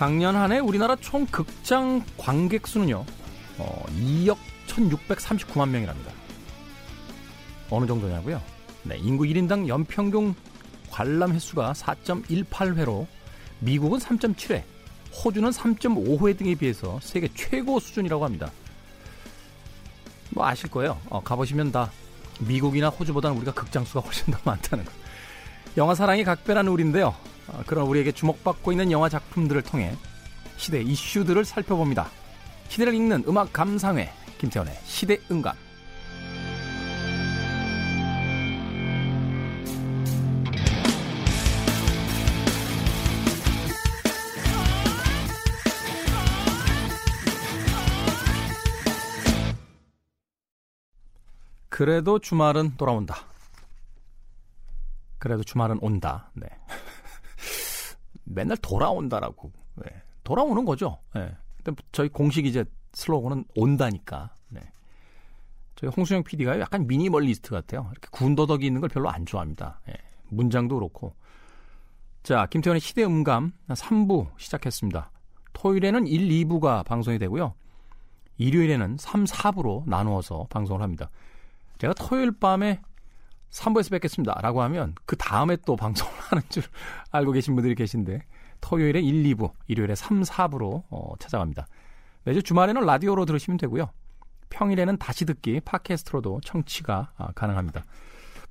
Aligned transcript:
작년 0.00 0.34
한 0.34 0.50
해 0.50 0.58
우리나라 0.60 0.96
총 0.96 1.26
극장 1.26 2.02
관객 2.16 2.66
수는요, 2.66 3.04
어, 3.58 3.84
2억 3.98 4.38
1,639만 4.66 5.68
명이랍니다. 5.68 6.10
어느 7.68 7.86
정도냐고요? 7.86 8.40
네, 8.84 8.96
인구 8.96 9.24
1인당 9.24 9.68
연평균 9.68 10.34
관람 10.88 11.32
횟수가 11.34 11.74
4.18회로 11.74 13.06
미국은 13.58 13.98
3.7회, 13.98 14.62
호주는 15.22 15.50
3.5회 15.50 16.38
등에 16.38 16.54
비해서 16.54 16.98
세계 17.02 17.28
최고 17.34 17.78
수준이라고 17.78 18.24
합니다. 18.24 18.50
뭐 20.30 20.46
아실 20.46 20.70
거예요. 20.70 20.98
어, 21.10 21.22
가보시면 21.22 21.72
다 21.72 21.90
미국이나 22.38 22.88
호주보다는 22.88 23.36
우리가 23.36 23.52
극장 23.52 23.84
수가 23.84 24.00
훨씬 24.00 24.32
더 24.32 24.38
많다는 24.44 24.82
거. 24.86 24.92
영화 25.76 25.94
사랑이 25.94 26.24
각별한 26.24 26.68
우리인데요. 26.68 27.14
어, 27.52 27.62
그런 27.66 27.86
우리에게 27.86 28.12
주목받고 28.12 28.72
있는 28.72 28.90
영화 28.90 29.08
작품들을 29.08 29.62
통해 29.62 29.94
시대 30.56 30.80
이슈들을 30.82 31.44
살펴봅니다. 31.44 32.08
시대를 32.68 32.94
읽는 32.94 33.24
음악 33.26 33.52
감상회 33.52 34.12
김태원의 34.38 34.78
시대 34.84 35.18
음감. 35.30 35.54
그래도 51.68 52.18
주말은 52.18 52.76
돌아온다. 52.76 53.16
그래도 55.18 55.42
주말은 55.42 55.78
온다. 55.80 56.30
네. 56.34 56.46
맨날 58.32 58.56
돌아온다라고. 58.58 59.50
네. 59.76 59.90
돌아오는 60.24 60.64
거죠. 60.64 60.98
네. 61.14 61.34
저희 61.92 62.08
공식 62.08 62.46
이제 62.46 62.64
슬로건은 62.92 63.44
온다니까. 63.56 64.34
네. 64.48 64.60
저희 65.76 65.90
홍수영 65.90 66.24
PD가 66.24 66.60
약간 66.60 66.86
미니멀리스트 66.86 67.50
같아요. 67.50 67.88
이렇게 67.92 68.08
군더더기 68.10 68.66
있는 68.66 68.80
걸 68.80 68.88
별로 68.88 69.10
안 69.10 69.26
좋아합니다. 69.26 69.80
네. 69.86 69.94
문장도 70.28 70.76
그렇고. 70.76 71.14
자, 72.22 72.46
김태현의 72.46 72.80
시대 72.80 73.04
음감 73.04 73.52
3부 73.68 74.28
시작했습니다. 74.38 75.10
토요일에는 75.52 76.06
1, 76.06 76.46
2부가 76.46 76.84
방송이 76.84 77.18
되고요. 77.18 77.54
일요일에는 78.38 78.96
3, 78.98 79.24
4부로 79.24 79.82
나누어서 79.86 80.46
방송을 80.50 80.82
합니다. 80.82 81.10
제가 81.78 81.94
토요일 81.94 82.32
밤에 82.32 82.80
3부에서 83.50 83.90
뵙겠습니다. 83.90 84.38
라고 84.40 84.62
하면 84.62 84.94
그 85.06 85.16
다음에 85.16 85.56
또 85.66 85.76
방송을 85.76 86.12
하는 86.30 86.42
줄 86.48 86.62
알고 87.10 87.32
계신 87.32 87.54
분들이 87.54 87.74
계신데 87.74 88.22
토요일에 88.60 89.00
1, 89.00 89.34
2부, 89.34 89.52
일요일에 89.66 89.94
3, 89.94 90.22
4부로 90.22 90.84
어, 90.90 91.12
찾아갑니다. 91.18 91.66
매주 92.24 92.42
주말에는 92.42 92.84
라디오로 92.84 93.24
들으시면 93.24 93.58
되고요. 93.58 93.90
평일에는 94.50 94.98
다시 94.98 95.24
듣기 95.24 95.60
팟캐스트로도 95.60 96.40
청취가 96.44 97.12
아, 97.16 97.32
가능합니다. 97.32 97.84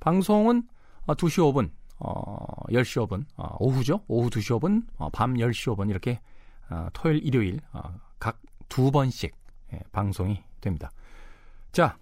방송은 0.00 0.64
어, 1.06 1.14
2시 1.14 1.52
5분, 1.52 1.70
어, 1.98 2.36
10시 2.68 3.06
5분, 3.06 3.24
어, 3.36 3.56
오후죠. 3.60 4.02
오후 4.08 4.28
2시 4.30 4.58
5분, 4.58 4.86
어, 4.96 5.08
밤 5.10 5.34
10시 5.34 5.74
5분 5.74 5.90
이렇게 5.90 6.20
어, 6.68 6.88
토요일, 6.92 7.24
일요일 7.24 7.60
어, 7.72 7.80
각 8.18 8.38
두 8.70 8.90
번씩 8.90 9.36
예, 9.74 9.80
방송이 9.92 10.42
됩니다. 10.62 10.90
자, 11.72 11.98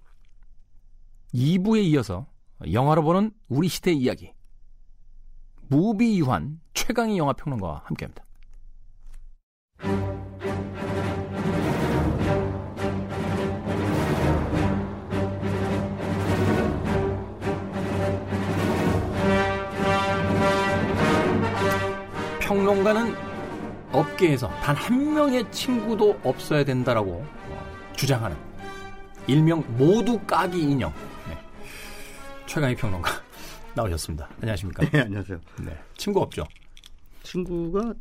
2부에 1.35 1.83
이어서 1.87 2.27
영화로 2.67 3.03
보는 3.03 3.31
우리 3.49 3.69
시대 3.69 3.93
이야기 3.93 4.33
무비 5.69 6.19
유한 6.19 6.61
최강희 6.75 7.19
영화 7.19 7.33
평론가와 7.33 7.83
함께합니다. 7.85 8.25
평론가는 22.41 23.15
업계에서 23.93 24.49
단 24.63 24.75
한 24.77 25.15
명의 25.15 25.51
친구도 25.53 26.19
없어야 26.25 26.65
된다라고 26.65 27.25
주장하는 27.95 28.37
일명 29.27 29.63
모두 29.77 30.19
까기 30.21 30.61
인형 30.63 30.93
네. 30.93 31.08
최강희 32.49 32.75
평론가 32.77 33.11
나오셨습니다. 33.77 34.29
안녕하십니까? 34.41 34.89
네, 34.91 35.01
안녕하세요. 35.03 35.39
네, 35.61 35.79
친구 35.97 36.21
없죠? 36.23 36.45
친구가 37.23 37.93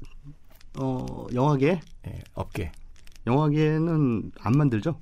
어 0.80 1.28
영화계 1.34 1.80
네, 2.04 2.24
업계. 2.34 2.72
영화계는 3.26 4.32
안 4.40 4.52
만들죠. 4.54 4.98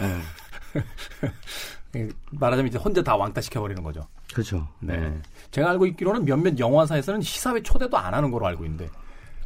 네. 0.00 1.30
말하자면 2.30 2.68
이제 2.68 2.78
혼자 2.78 3.02
다 3.02 3.16
왕따 3.16 3.40
시켜버리는 3.40 3.82
거죠. 3.82 4.06
그렇죠. 4.32 4.68
네. 4.78 4.96
네. 4.96 5.22
제가 5.50 5.70
알고 5.70 5.86
있기로는 5.86 6.24
몇몇 6.24 6.56
영화사에서는 6.58 7.20
시사회 7.20 7.60
초대도 7.62 7.96
안 7.98 8.14
하는 8.14 8.30
걸로 8.30 8.46
알고 8.46 8.64
있는데. 8.64 8.88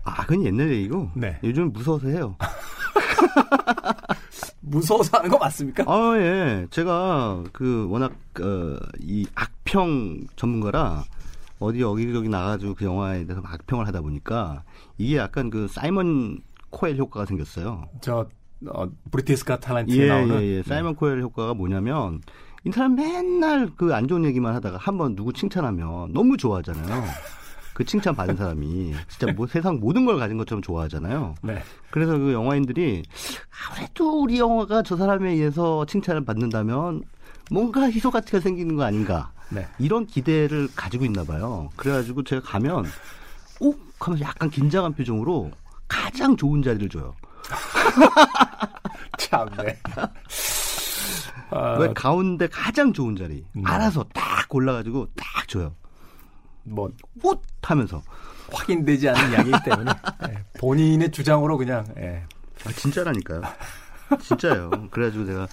아, 0.05 0.23
그건 0.27 0.45
옛날 0.45 0.71
얘기고. 0.71 1.11
네. 1.15 1.39
요즘 1.43 1.73
무서워서 1.73 2.09
해요. 2.09 2.37
무서워서 4.61 5.19
하는 5.19 5.31
거 5.31 5.39
맞습니까? 5.39 5.85
아, 5.87 6.17
예. 6.19 6.67
제가 6.71 7.45
그 7.53 7.87
워낙 7.91 8.13
어, 8.41 8.77
이 9.01 9.27
악평 9.35 10.27
전문가라 10.37 11.05
어디 11.59 11.81
여기저기 11.81 12.29
나가지고 12.29 12.75
그 12.75 12.85
영화에 12.85 13.25
대해서 13.27 13.43
악평을 13.45 13.87
하다 13.89 14.01
보니까 14.03 14.63
이게 14.97 15.17
약간 15.17 15.51
그 15.51 15.67
사이먼 15.69 16.41
코웰 16.71 16.97
효과가 16.97 17.27
생겼어요. 17.27 17.89
저 18.01 18.27
어, 18.67 18.89
Britain's 19.11 19.47
Got 19.47 19.59
Talent에 19.59 19.97
예, 19.99 20.09
나오는 20.09 20.41
예, 20.43 20.47
예. 20.59 20.63
사이먼 20.63 20.93
네. 20.93 20.97
코엘 20.99 21.21
효과가 21.23 21.55
뭐냐면 21.55 22.21
이 22.65 22.71
사람 22.73 22.97
맨날 22.97 23.71
그 23.77 23.93
안 23.95 24.07
좋은 24.09 24.25
얘기만 24.25 24.55
하다가 24.57 24.77
한번 24.79 25.15
누구 25.17 25.33
칭찬하면 25.33 26.13
너무 26.13 26.37
좋아하잖아요. 26.37 27.05
그 27.79 27.85
칭찬 27.85 28.17
받은 28.17 28.35
사람이 28.35 28.93
진짜 29.07 29.33
뭐 29.35 29.47
세상 29.47 29.79
모든 29.79 30.05
걸 30.05 30.19
가진 30.19 30.37
것처럼 30.37 30.63
좋아하잖아요. 30.63 31.37
네. 31.43 31.63
그래서 31.93 32.19
그 32.19 32.33
영화인들이 32.33 33.05
아무래도 33.71 34.21
우리 34.21 34.41
영화가 34.41 34.83
저 34.83 34.97
사람에 34.97 35.31
의해서 35.31 35.87
칭찬을 35.87 36.25
받는다면 36.25 37.05
뭔가 37.53 37.89
희소 37.89 38.11
가치가 38.11 38.41
생기는 38.41 38.75
거 38.75 38.83
아닌가. 38.83 39.31
네. 39.51 39.65
이런 39.79 40.07
기대를 40.07 40.71
가지고 40.75 41.05
있나 41.05 41.23
봐요. 41.23 41.69
그래가지고 41.77 42.25
제가 42.25 42.43
가면 42.43 42.85
오 43.61 43.73
하면서 44.01 44.25
약간 44.25 44.51
긴장한 44.51 44.95
표정으로 44.95 45.53
가장 45.87 46.37
좋은 46.37 46.65
자리를 46.65 46.89
줘요. 46.89 47.15
참네. 49.19 49.79
아... 51.51 51.79
왜 51.79 51.93
가운데 51.95 52.49
가장 52.49 52.93
좋은 52.93 53.15
자리 53.15 53.45
음. 53.55 53.65
알아서 53.65 54.05
딱 54.13 54.49
골라가지고 54.49 55.11
딱 55.15 55.47
줘요. 55.47 55.77
뭐, 56.71 56.91
옷! 57.23 57.43
하면서. 57.63 58.03
확인되지 58.51 59.09
않은 59.11 59.33
이야기이기 59.33 59.59
때문에. 59.65 59.93
예, 60.31 60.45
본인의 60.59 61.11
주장으로 61.11 61.59
그냥, 61.59 61.85
예. 61.99 62.23
아, 62.65 62.73
진짜라니까요. 62.73 63.43
진짜요. 64.23 64.71
그래가지고 64.91 65.27
제가 65.27 65.47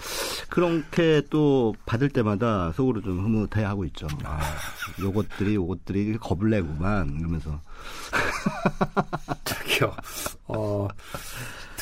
그렇게 0.49 1.21
또 1.29 1.75
받을 1.85 2.09
때마다 2.09 2.71
속으로 2.71 3.01
좀 3.01 3.19
흐뭇해 3.19 3.65
하고 3.65 3.83
있죠. 3.85 4.07
아, 4.23 4.39
요것들이, 4.99 5.55
요것들이 5.55 6.17
겁을 6.17 6.49
내구만. 6.51 7.17
이러면서. 7.19 7.59
저기요. 9.43 9.93
어, 10.47 10.87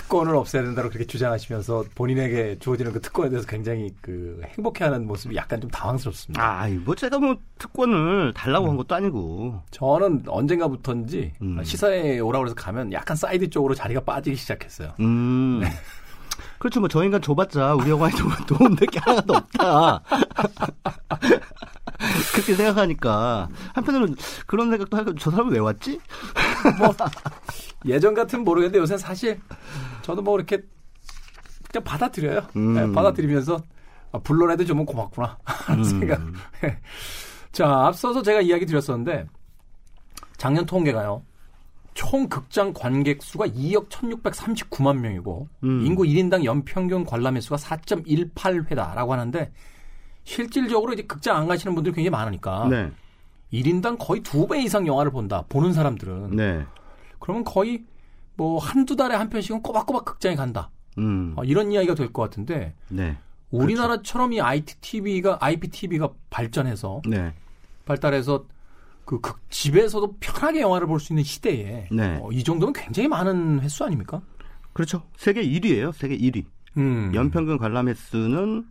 특권을 0.03 0.35
없애야 0.35 0.63
된다고 0.63 0.89
그렇게 0.89 1.05
주장하시면서 1.05 1.85
본인에게 1.95 2.57
주어지는 2.59 2.91
그 2.91 3.01
특권에 3.01 3.29
대해서 3.29 3.47
굉장히 3.47 3.93
그 4.01 4.41
행복해하는 4.45 5.07
모습이 5.07 5.35
약간 5.35 5.61
좀 5.61 5.69
당황스럽습니다. 5.71 6.43
아, 6.43 6.67
뭐 6.83 6.95
제가 6.95 7.19
뭐 7.19 7.37
특권을 7.57 8.33
달라고 8.33 8.65
음. 8.65 8.71
한 8.71 8.77
것도 8.77 8.95
아니고. 8.95 9.61
저는 9.71 10.23
언젠가부터인지 10.27 11.33
음. 11.41 11.63
시사에 11.63 12.19
오라고 12.19 12.45
해서 12.45 12.55
가면 12.55 12.91
약간 12.93 13.15
사이드 13.15 13.49
쪽으로 13.49 13.73
자리가 13.73 14.01
빠지기 14.01 14.35
시작했어요. 14.35 14.93
음. 14.99 15.61
네. 15.61 15.69
그렇죠. 16.59 16.79
뭐저 16.79 17.03
인간 17.03 17.21
줘봤자 17.21 17.75
우리 17.75 17.89
영화에 17.89 18.11
도움될 18.47 18.87
게 18.87 18.99
하나도 18.99 19.33
없다. 19.33 20.01
그렇게 22.33 22.55
생각하니까 22.55 23.47
한편으로는 23.73 24.15
그런 24.45 24.69
생각도 24.69 24.97
하고 24.97 25.15
저 25.15 25.31
사람은 25.31 25.53
왜 25.53 25.59
왔지? 25.59 25.99
뭐 26.77 26.93
예전 27.85 28.13
같으면 28.13 28.45
모르겠는데 28.45 28.79
요새 28.79 28.97
사실 28.97 29.39
저도 30.03 30.21
뭐 30.21 30.37
이렇게 30.37 30.61
그냥 31.71 31.83
받아들여요. 31.83 32.41
음. 32.55 32.73
네, 32.75 32.91
받아들이면서 32.93 33.59
아, 34.11 34.19
불러내도 34.19 34.63
좀 34.65 34.85
고맙구나 34.85 35.39
하는 35.43 35.79
음. 35.83 35.83
생각. 35.83 36.21
자 37.51 37.67
앞서서 37.87 38.21
제가 38.21 38.41
이야기 38.41 38.65
드렸었는데 38.67 39.25
작년 40.37 40.65
통계가요. 40.65 41.23
총 41.95 42.27
극장 42.27 42.73
관객 42.73 43.21
수가 43.21 43.45
2억 43.47 43.89
1,639만 43.89 44.97
명이고 44.97 45.47
음. 45.63 45.85
인구 45.85 46.03
1인당 46.03 46.43
연평균 46.43 47.05
관람 47.05 47.35
횟수가 47.37 47.55
4.18회다라고 47.57 49.09
하는데 49.09 49.51
실질적으로 50.23 50.93
이제 50.93 51.03
극장 51.03 51.37
안 51.37 51.47
가시는 51.47 51.75
분들이 51.75 51.93
굉장히 51.93 52.09
많으니까 52.11 52.67
네. 52.67 52.91
1인당 53.51 53.97
거의 53.99 54.21
두 54.21 54.47
배 54.47 54.63
이상 54.63 54.87
영화를 54.87 55.11
본다. 55.11 55.43
보는 55.49 55.73
사람들은. 55.73 56.35
네. 56.35 56.65
그러면 57.19 57.43
거의 57.43 57.83
뭐 58.35 58.59
한두 58.59 58.95
달에 58.95 59.15
한 59.15 59.29
편씩은 59.29 59.61
꼬박꼬박 59.61 60.05
극장에 60.05 60.35
간다. 60.35 60.69
음. 60.97 61.33
어, 61.35 61.43
이런 61.43 61.71
이야기가 61.71 61.95
될 61.95 62.11
것 62.13 62.21
같은데 62.23 62.75
네. 62.89 63.17
우리나라처럼 63.51 64.33
이 64.33 64.41
ITTV가 64.41 65.37
IPTV가 65.41 66.09
발전해서 66.29 67.01
네. 67.07 67.33
발달해서 67.85 68.45
그 69.05 69.19
극, 69.19 69.39
집에서도 69.49 70.15
편하게 70.19 70.61
영화를 70.61 70.87
볼 70.87 70.99
수 70.99 71.13
있는 71.13 71.23
시대에 71.23 71.87
네. 71.91 72.19
어, 72.21 72.31
이 72.31 72.43
정도면 72.43 72.73
굉장히 72.73 73.07
많은 73.09 73.59
횟수 73.61 73.83
아닙니까? 73.83 74.21
그렇죠. 74.73 75.03
세계 75.17 75.43
1위예요. 75.43 75.91
세계 75.93 76.17
1위. 76.17 76.45
음. 76.77 77.11
연평균 77.13 77.57
관람 77.57 77.87
횟수는 77.89 78.65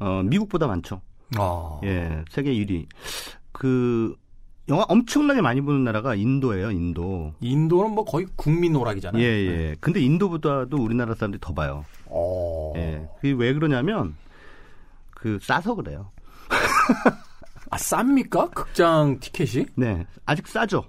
어, 0.00 0.22
미국보다 0.24 0.66
많죠. 0.66 1.00
아. 1.38 1.80
예, 1.84 2.22
세계 2.30 2.52
1위. 2.52 2.86
그 3.52 4.14
영화 4.68 4.84
엄청나게 4.88 5.40
많이 5.40 5.60
보는 5.60 5.84
나라가 5.84 6.14
인도예요. 6.14 6.70
인도. 6.72 7.34
인도는 7.40 7.92
뭐 7.92 8.04
거의 8.04 8.26
국민 8.34 8.74
오락이잖아요. 8.74 9.22
예, 9.22 9.26
예. 9.26 9.76
근데 9.80 10.00
인도보다도 10.00 10.76
우리나라 10.76 11.14
사람들이 11.14 11.40
더 11.40 11.54
봐요. 11.54 11.84
어. 12.06 12.72
예. 12.76 13.08
그게 13.16 13.32
왜 13.32 13.52
그러냐면 13.52 14.16
그 15.12 15.38
싸서 15.40 15.74
그래요. 15.76 16.10
아 17.70 17.76
쌉니까? 17.76 18.52
극장 18.54 19.18
티켓이? 19.20 19.66
네, 19.76 20.06
아직 20.24 20.46
싸죠. 20.48 20.84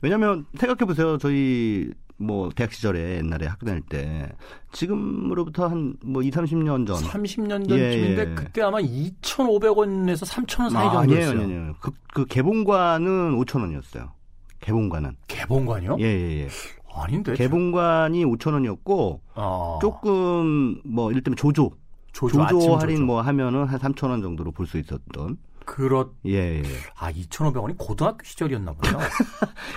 왜냐면 0.00 0.46
생각해 0.58 0.86
보세요. 0.86 1.18
저희 1.18 1.90
뭐 2.20 2.50
대학 2.54 2.72
시절에 2.72 3.16
옛날에 3.16 3.46
학교 3.46 3.64
다닐 3.66 3.80
때 3.82 4.30
지금으로부터 4.72 5.66
한 5.68 5.96
뭐 6.04 6.22
2, 6.22 6.30
30년 6.30 6.86
전 6.86 6.96
30년 6.96 7.62
예, 7.70 7.92
전쯤인데 7.92 8.30
예. 8.30 8.34
그때 8.34 8.62
아마 8.62 8.78
2,500원에서 8.78 10.26
3,000원 10.26 10.70
사이 10.70 10.86
아, 10.88 10.92
정도였어요. 10.92 11.30
아니에요, 11.40 11.44
아니에요. 11.44 11.74
그, 11.80 11.90
그 12.12 12.24
개봉관은 12.26 13.36
5천 13.38 13.60
원이었어요. 13.60 14.12
개봉관은. 14.60 15.16
개봉관이요? 15.28 15.96
예, 16.00 16.04
예, 16.04 16.40
예. 16.44 16.48
아닌데. 16.92 17.34
개봉관이 17.34 18.24
5천 18.24 18.52
원이었고 18.54 19.20
아, 19.34 19.78
조금 19.80 20.80
뭐 20.84 21.10
이를테면 21.10 21.36
조조 21.36 21.70
조조, 22.12 22.46
조조, 22.48 22.76
할인 22.76 22.96
조조. 22.96 23.06
뭐 23.06 23.20
하면은 23.22 23.64
한 23.66 23.78
3천 23.78 24.10
원 24.10 24.20
정도로 24.22 24.50
볼 24.52 24.66
수 24.66 24.78
있었던 24.78 25.38
그렇 25.64 26.10
예, 26.26 26.58
예. 26.58 26.62
아 26.96 27.12
2,500원이 27.12 27.76
고등학교 27.78 28.24
시절이었나 28.24 28.72
보요. 28.72 28.98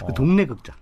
그 0.08 0.14
동네 0.16 0.46
극장. 0.46 0.76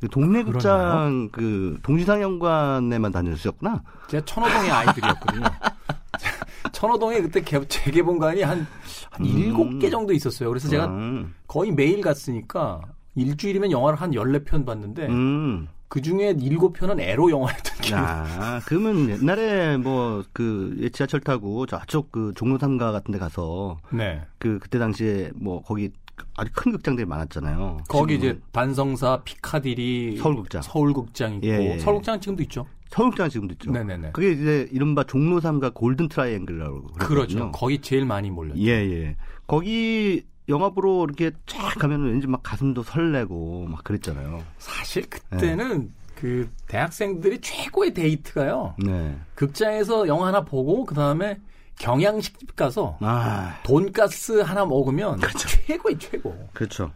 그 0.00 0.08
동네 0.08 0.42
그러나요? 0.42 0.52
극장 0.52 1.28
그 1.30 1.78
동시상영관에만 1.82 3.12
다녔었구나. 3.12 3.82
제가 4.08 4.24
천호동의 4.24 4.70
아이들이었거든요. 4.70 5.44
천호동에 6.72 7.20
그때 7.20 7.42
개, 7.42 7.62
재개봉관이 7.66 8.42
한, 8.42 8.66
한 9.10 9.26
음. 9.26 9.38
일곱 9.38 9.78
개 9.78 9.90
정도 9.90 10.12
있었어요. 10.12 10.48
그래서 10.48 10.68
제가 10.68 10.86
음, 10.86 11.34
거의 11.46 11.72
매일 11.72 12.00
갔으니까 12.00 12.80
일주일이면 13.14 13.70
영화를 13.70 14.00
한 14.00 14.12
14편 14.12 14.64
봤는데 14.64 15.06
음. 15.08 15.68
그 15.88 16.00
중에 16.00 16.34
7편은 16.34 17.00
에로 17.00 17.30
영화였던 17.30 17.78
기억이 17.80 17.94
아, 18.02 18.60
그러면 18.64 19.10
옛날에 19.10 19.76
뭐 19.76 20.22
그 20.32 20.88
지하철 20.92 21.20
타고 21.20 21.66
저쪽 21.66 22.12
그 22.12 22.32
종로 22.36 22.58
삼가 22.58 22.92
같은 22.92 23.12
데 23.12 23.18
가서 23.18 23.78
네. 23.92 24.22
그 24.38 24.58
그때 24.60 24.78
당시에 24.78 25.32
뭐 25.34 25.62
거기 25.62 25.90
아주 26.36 26.50
큰 26.54 26.72
극장들이 26.72 27.06
많았잖아요. 27.06 27.78
거기 27.88 28.14
지금은 28.14 28.34
이제 28.34 28.42
단성사, 28.52 29.22
피카디리, 29.24 30.18
서울극장. 30.18 30.62
서울극장 30.62 31.34
있고 31.34 31.46
예, 31.46 31.74
예. 31.74 31.78
서울극장 31.78 32.20
지금도 32.20 32.42
있죠. 32.44 32.66
서울극장 32.90 33.28
지금도 33.28 33.52
있죠. 33.54 33.70
네네네. 33.70 34.10
그게 34.12 34.32
이제 34.32 34.68
이른바 34.72 35.04
종로 35.04 35.40
삼가 35.40 35.70
golden 35.70 36.08
triangle이라고 36.08 36.82
그렇죠. 36.82 37.08
그러거든요. 37.08 37.52
거기 37.52 37.80
제일 37.80 38.04
많이 38.04 38.30
몰렸죠. 38.30 38.60
예, 38.60 38.70
예. 38.70 39.16
거기 39.46 40.24
영화 40.48 40.70
보러 40.70 41.04
이렇게 41.04 41.30
쫙 41.46 41.74
가면 41.78 42.04
왠지 42.04 42.26
막 42.26 42.42
가슴도 42.42 42.82
설레고 42.82 43.66
막 43.68 43.84
그랬잖아요. 43.84 44.42
사실 44.58 45.08
그때는 45.08 45.92
그 46.16 46.50
대학생들이 46.66 47.40
최고의 47.40 47.94
데이트가요. 47.94 48.74
네. 48.84 49.16
극장에서 49.34 50.06
영화 50.08 50.26
하나 50.26 50.44
보고 50.44 50.84
그 50.84 50.94
다음에 50.94 51.38
경양식집 51.80 52.54
가서 52.56 52.98
아, 53.00 53.58
돈가스 53.62 54.40
하나 54.40 54.64
먹으면 54.66 55.18
그렇죠. 55.18 55.48
최고의 55.48 55.98
최고. 55.98 56.48
그렇죠. 56.52 56.92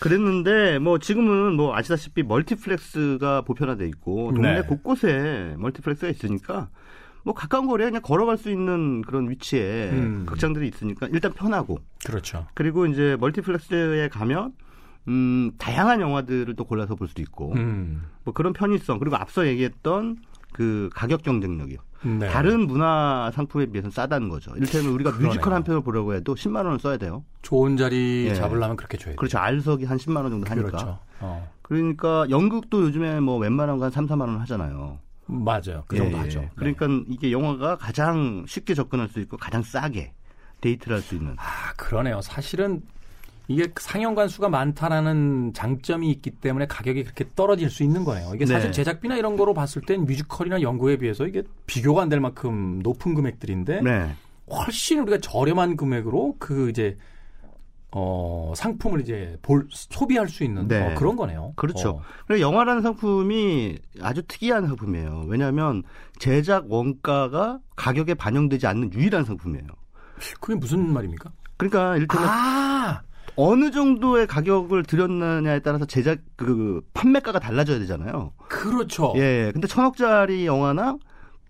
그랬는데 0.00 0.78
뭐 0.78 0.98
지금은 0.98 1.54
뭐 1.54 1.74
아시다시피 1.74 2.22
멀티플렉스가 2.22 3.42
보편화돼 3.42 3.86
있고 3.88 4.32
동네 4.32 4.54
네. 4.54 4.62
곳곳에 4.62 5.54
멀티플렉스가 5.58 6.08
있으니까 6.10 6.68
뭐 7.24 7.34
가까운 7.34 7.66
거리에 7.66 7.86
그냥 7.86 8.02
걸어갈 8.02 8.38
수 8.38 8.50
있는 8.50 9.02
그런 9.02 9.28
위치에 9.28 9.90
음. 9.90 10.26
극장들이 10.26 10.68
있으니까 10.68 11.08
일단 11.12 11.32
편하고 11.32 11.78
그렇죠. 12.04 12.46
그리고 12.54 12.86
이제 12.86 13.16
멀티플렉스에 13.18 14.08
가면 14.08 14.52
음 15.08 15.52
다양한 15.58 16.00
영화들을 16.00 16.54
또 16.54 16.64
골라서 16.64 16.94
볼 16.94 17.08
수도 17.08 17.22
있고 17.22 17.52
음. 17.54 18.04
뭐 18.24 18.34
그런 18.34 18.52
편의성 18.52 18.98
그리고 18.98 19.16
앞서 19.16 19.46
얘기했던 19.46 20.16
그 20.52 20.90
가격 20.94 21.22
경쟁력이요. 21.22 21.78
네. 22.02 22.28
다른 22.28 22.66
문화 22.66 23.30
상품에 23.34 23.66
비해서는 23.66 23.90
싸다는 23.90 24.28
거죠. 24.28 24.52
이를테면 24.56 24.92
우리가 24.92 25.10
그러네요. 25.10 25.28
뮤지컬 25.30 25.52
한 25.52 25.64
편을 25.64 25.80
보려고 25.82 26.14
해도 26.14 26.34
10만 26.34 26.64
원을 26.64 26.78
써야 26.78 26.96
돼요. 26.96 27.24
좋은 27.42 27.76
자리 27.76 28.26
예. 28.28 28.34
잡으려면 28.34 28.76
그렇게 28.76 28.96
줘야 28.96 29.12
돼. 29.12 29.16
그렇죠. 29.16 29.38
R석이 29.38 29.84
한 29.84 29.98
10만 29.98 30.16
원 30.22 30.30
정도 30.30 30.48
하니까. 30.48 30.68
그렇죠. 30.68 30.98
어. 31.20 31.50
그러니까 31.62 32.26
연극도 32.30 32.82
요즘에 32.82 33.20
뭐 33.20 33.36
웬만한 33.38 33.78
거 33.78 33.84
한 33.84 33.90
3, 33.92 34.06
4만 34.06 34.20
원 34.22 34.38
하잖아요. 34.40 34.98
맞아요. 35.26 35.84
그 35.88 35.96
예, 35.96 35.98
정도 35.98 36.16
예. 36.16 36.20
하죠. 36.22 36.40
네. 36.40 36.50
그러니까 36.56 36.86
이게 37.08 37.32
영화가 37.32 37.76
가장 37.76 38.44
쉽게 38.46 38.74
접근할 38.74 39.08
수 39.08 39.20
있고 39.20 39.36
가장 39.36 39.62
싸게 39.62 40.12
데이트를 40.60 40.96
할 40.96 41.02
수 41.02 41.14
있는. 41.16 41.34
아, 41.36 41.72
그러네요. 41.76 42.20
사실은 42.22 42.82
이게 43.50 43.66
상영관 43.80 44.28
수가 44.28 44.50
많다라는 44.50 45.52
장점이 45.54 46.10
있기 46.10 46.30
때문에 46.32 46.66
가격이 46.66 47.02
그렇게 47.04 47.24
떨어질 47.34 47.70
수 47.70 47.82
있는 47.82 48.04
거예요. 48.04 48.30
이게 48.34 48.44
사실 48.44 48.68
네. 48.68 48.72
제작비나 48.72 49.16
이런 49.16 49.36
거로 49.38 49.54
봤을 49.54 49.80
땐 49.82 50.04
뮤지컬이나 50.04 50.60
연극에 50.60 50.98
비해서 50.98 51.26
이게 51.26 51.42
비교가 51.66 52.02
안 52.02 52.08
될 52.10 52.20
만큼 52.20 52.80
높은 52.82 53.14
금액들인데 53.14 53.80
네. 53.80 54.14
훨씬 54.50 55.00
우리가 55.00 55.18
저렴한 55.18 55.76
금액으로 55.76 56.36
그 56.38 56.68
이제 56.70 56.96
어 57.90 58.52
상품을 58.54 59.00
이제 59.00 59.38
볼 59.40 59.66
소비할 59.70 60.28
수 60.28 60.44
있는 60.44 60.68
네. 60.68 60.92
어, 60.92 60.94
그런 60.94 61.16
거네요. 61.16 61.54
그렇죠. 61.56 61.88
어. 61.90 62.02
그리고 62.26 62.42
영화라는 62.42 62.82
상품이 62.82 63.78
아주 64.02 64.22
특이한 64.28 64.66
상품이에요. 64.66 65.24
왜냐하면 65.26 65.82
제작 66.18 66.70
원가가 66.70 67.60
가격에 67.76 68.12
반영되지 68.12 68.66
않는 68.66 68.92
유일한 68.92 69.24
상품이에요. 69.24 69.66
그게 70.40 70.54
무슨 70.54 70.92
말입니까? 70.92 71.30
그러니까 71.56 71.96
일테면 71.96 72.28
아, 72.28 73.00
어느 73.40 73.70
정도의 73.70 74.26
가격을 74.26 74.82
들였느냐에 74.82 75.60
따라서 75.60 75.84
제작 75.84 76.18
그 76.34 76.80
판매가가 76.92 77.38
달라져야 77.38 77.78
되잖아요. 77.78 78.32
그렇죠. 78.48 79.12
예. 79.14 79.52
근데 79.52 79.68
천억짜리 79.68 80.44
영화나 80.44 80.96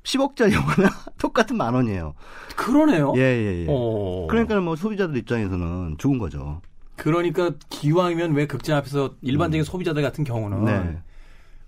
10억짜리 0.03 0.53
영화나 0.53 0.91
똑같은 1.17 1.57
만 1.57 1.73
원이에요. 1.73 2.13
그러네요. 2.57 3.15
예, 3.17 3.21
예, 3.23 3.63
예. 3.63 3.67
어. 3.71 4.27
그러니까 4.29 4.61
뭐 4.61 4.77
소비자들 4.77 5.17
입장에서는 5.17 5.97
좋은 5.97 6.19
거죠. 6.19 6.61
그러니까 6.97 7.53
기왕이면 7.71 8.35
왜 8.35 8.47
극장 8.47 8.77
앞에서 8.77 9.15
일반적인 9.23 9.65
소비자들 9.65 10.03
같은 10.03 10.25
경우는 10.25 10.59
음. 10.59 10.65
네. 10.67 11.03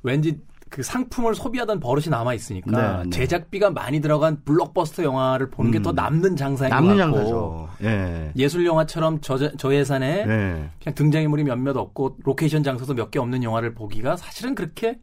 왠지 0.03 0.39
그 0.71 0.83
상품을 0.85 1.35
소비하던 1.35 1.81
버릇이 1.81 2.07
남아 2.09 2.33
있으니까 2.35 2.99
네, 2.99 3.03
네. 3.05 3.11
제작비가 3.11 3.71
많이 3.71 4.00
들어간 4.00 4.41
블록버스터 4.45 5.03
영화를 5.03 5.50
보는 5.50 5.73
게 5.73 5.79
음. 5.79 5.83
더 5.83 5.93
남는 5.93 6.37
장사인 6.37 6.71
남는 6.71 6.97
것 6.97 7.03
같고 7.03 7.17
장사죠. 7.19 7.69
예. 7.83 8.33
예술 8.37 8.65
영화처럼 8.65 9.21
저, 9.21 9.37
저 9.57 9.75
예산에 9.75 10.07
예. 10.29 10.71
그냥 10.83 10.95
등장인물이 10.95 11.43
몇몇 11.45 11.77
없고 11.77 12.19
로케이션 12.23 12.62
장소도 12.62 12.95
몇 12.95 13.11
개 13.11 13.19
없는 13.19 13.43
영화를 13.43 13.75
보기가 13.75 14.17
사실은 14.17 14.55
그렇게 14.55 15.00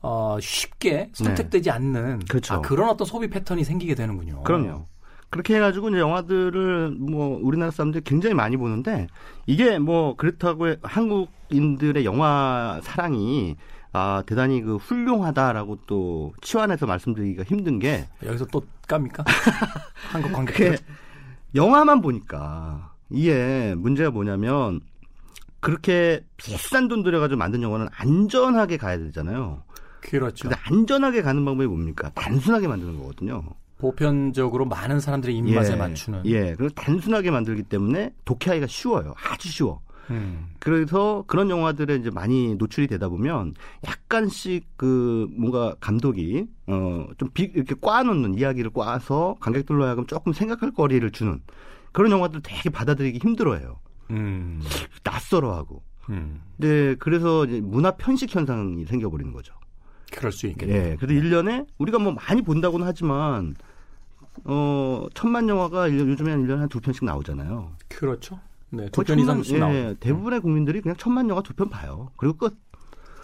어, 0.00 0.36
쉽게 0.40 1.10
선택되지 1.12 1.70
않는 1.72 2.20
그렇죠. 2.28 2.54
아, 2.54 2.60
그런 2.60 2.88
어떤 2.88 3.04
소비 3.06 3.28
패턴이 3.28 3.64
생기게 3.64 3.96
되는군요. 3.96 4.42
그럼요. 4.44 4.86
그렇게 5.30 5.56
해가지고 5.56 5.88
이제 5.88 5.98
영화들을 5.98 6.90
뭐 6.92 7.40
우리나라 7.42 7.72
사람들이 7.72 8.04
굉장히 8.04 8.34
많이 8.36 8.56
보는데 8.56 9.08
이게 9.46 9.80
뭐 9.80 10.14
그렇다고 10.14 10.68
해- 10.68 10.76
한국인들의 10.84 12.04
영화 12.04 12.78
사랑이 12.84 13.56
아 13.94 14.24
대단히 14.26 14.60
그 14.60 14.76
훌륭하다라고 14.76 15.78
또 15.86 16.34
치환해서 16.42 16.84
말씀드리기가 16.84 17.44
힘든 17.44 17.78
게 17.78 18.08
여기서 18.24 18.44
또 18.46 18.60
깝니까? 18.88 19.24
한국 20.10 20.32
관객들 20.32 20.78
영화만 21.54 22.00
보니까 22.02 22.92
이게 23.08 23.72
문제가 23.76 24.10
뭐냐면 24.10 24.80
그렇게 25.60 26.24
비싼 26.36 26.88
돈 26.88 27.04
들여가지고 27.04 27.38
만든 27.38 27.62
영화는 27.62 27.86
안전하게 27.96 28.78
가야 28.78 28.98
되잖아요. 28.98 29.62
그렇죠. 30.00 30.48
근데 30.48 30.60
안전하게 30.64 31.22
가는 31.22 31.44
방법이 31.44 31.68
뭡니까? 31.68 32.10
단순하게 32.16 32.66
만드는 32.66 32.98
거거든요. 32.98 33.44
보편적으로 33.78 34.64
많은 34.64 34.98
사람들의 34.98 35.36
입맛에 35.36 35.76
맞추는. 35.76 36.26
예, 36.26 36.54
그리고 36.56 36.74
단순하게 36.74 37.30
만들기 37.30 37.62
때문에 37.62 38.12
독해하기가 38.24 38.66
쉬워요. 38.66 39.14
아주 39.30 39.48
쉬워. 39.48 39.80
음. 40.10 40.48
그래서 40.58 41.24
그런 41.26 41.50
영화들에 41.50 41.96
이제 41.96 42.10
많이 42.10 42.54
노출이 42.56 42.86
되다 42.86 43.08
보면 43.08 43.54
약간씩 43.86 44.66
그 44.76 45.26
뭔가 45.36 45.74
감독이 45.80 46.46
어좀 46.66 47.30
이렇게 47.38 47.74
꽈놓는 47.80 48.34
이야기를 48.34 48.70
꽈서 48.70 49.36
관객들로 49.40 49.84
하여금 49.84 50.06
조금 50.06 50.32
생각할 50.32 50.72
거리를 50.72 51.08
주는 51.10 51.40
그런 51.92 52.10
영화들 52.10 52.40
되게 52.42 52.70
받아들이기 52.70 53.18
힘들어해요. 53.18 53.78
음. 54.10 54.60
낯설어하고. 55.04 55.82
음. 56.10 56.42
네, 56.58 56.94
그래서 56.96 57.44
이제 57.46 57.60
문화 57.60 57.92
편식 57.92 58.34
현상이 58.34 58.84
생겨버리는 58.84 59.32
거죠. 59.32 59.54
그럴 60.12 60.30
수 60.32 60.46
있겠네요. 60.48 60.76
예. 60.92 60.96
그래도 60.96 61.14
1년에 61.14 61.66
우리가 61.78 61.98
뭐 61.98 62.12
많이 62.12 62.42
본다고는 62.42 62.86
하지만 62.86 63.54
어, 64.44 65.06
천만 65.14 65.48
영화가 65.48 65.88
일- 65.88 66.00
요즘에 66.08 66.30
한 66.32 66.44
1년에 66.46 66.58
한 66.58 66.68
두 66.68 66.80
편씩 66.80 67.04
나오잖아요. 67.04 67.72
그렇죠. 67.88 68.38
네, 68.76 68.88
두편 68.90 69.18
천만- 69.18 69.36
이상씩 69.40 69.54
예, 69.56 69.58
나오고. 69.60 69.94
대부분의 70.00 70.40
국민들이 70.40 70.80
그냥 70.80 70.96
천만 70.98 71.28
영화 71.28 71.42
두 71.42 71.54
편 71.54 71.68
봐요. 71.68 72.10
그리고 72.16 72.36
끝. 72.36 72.56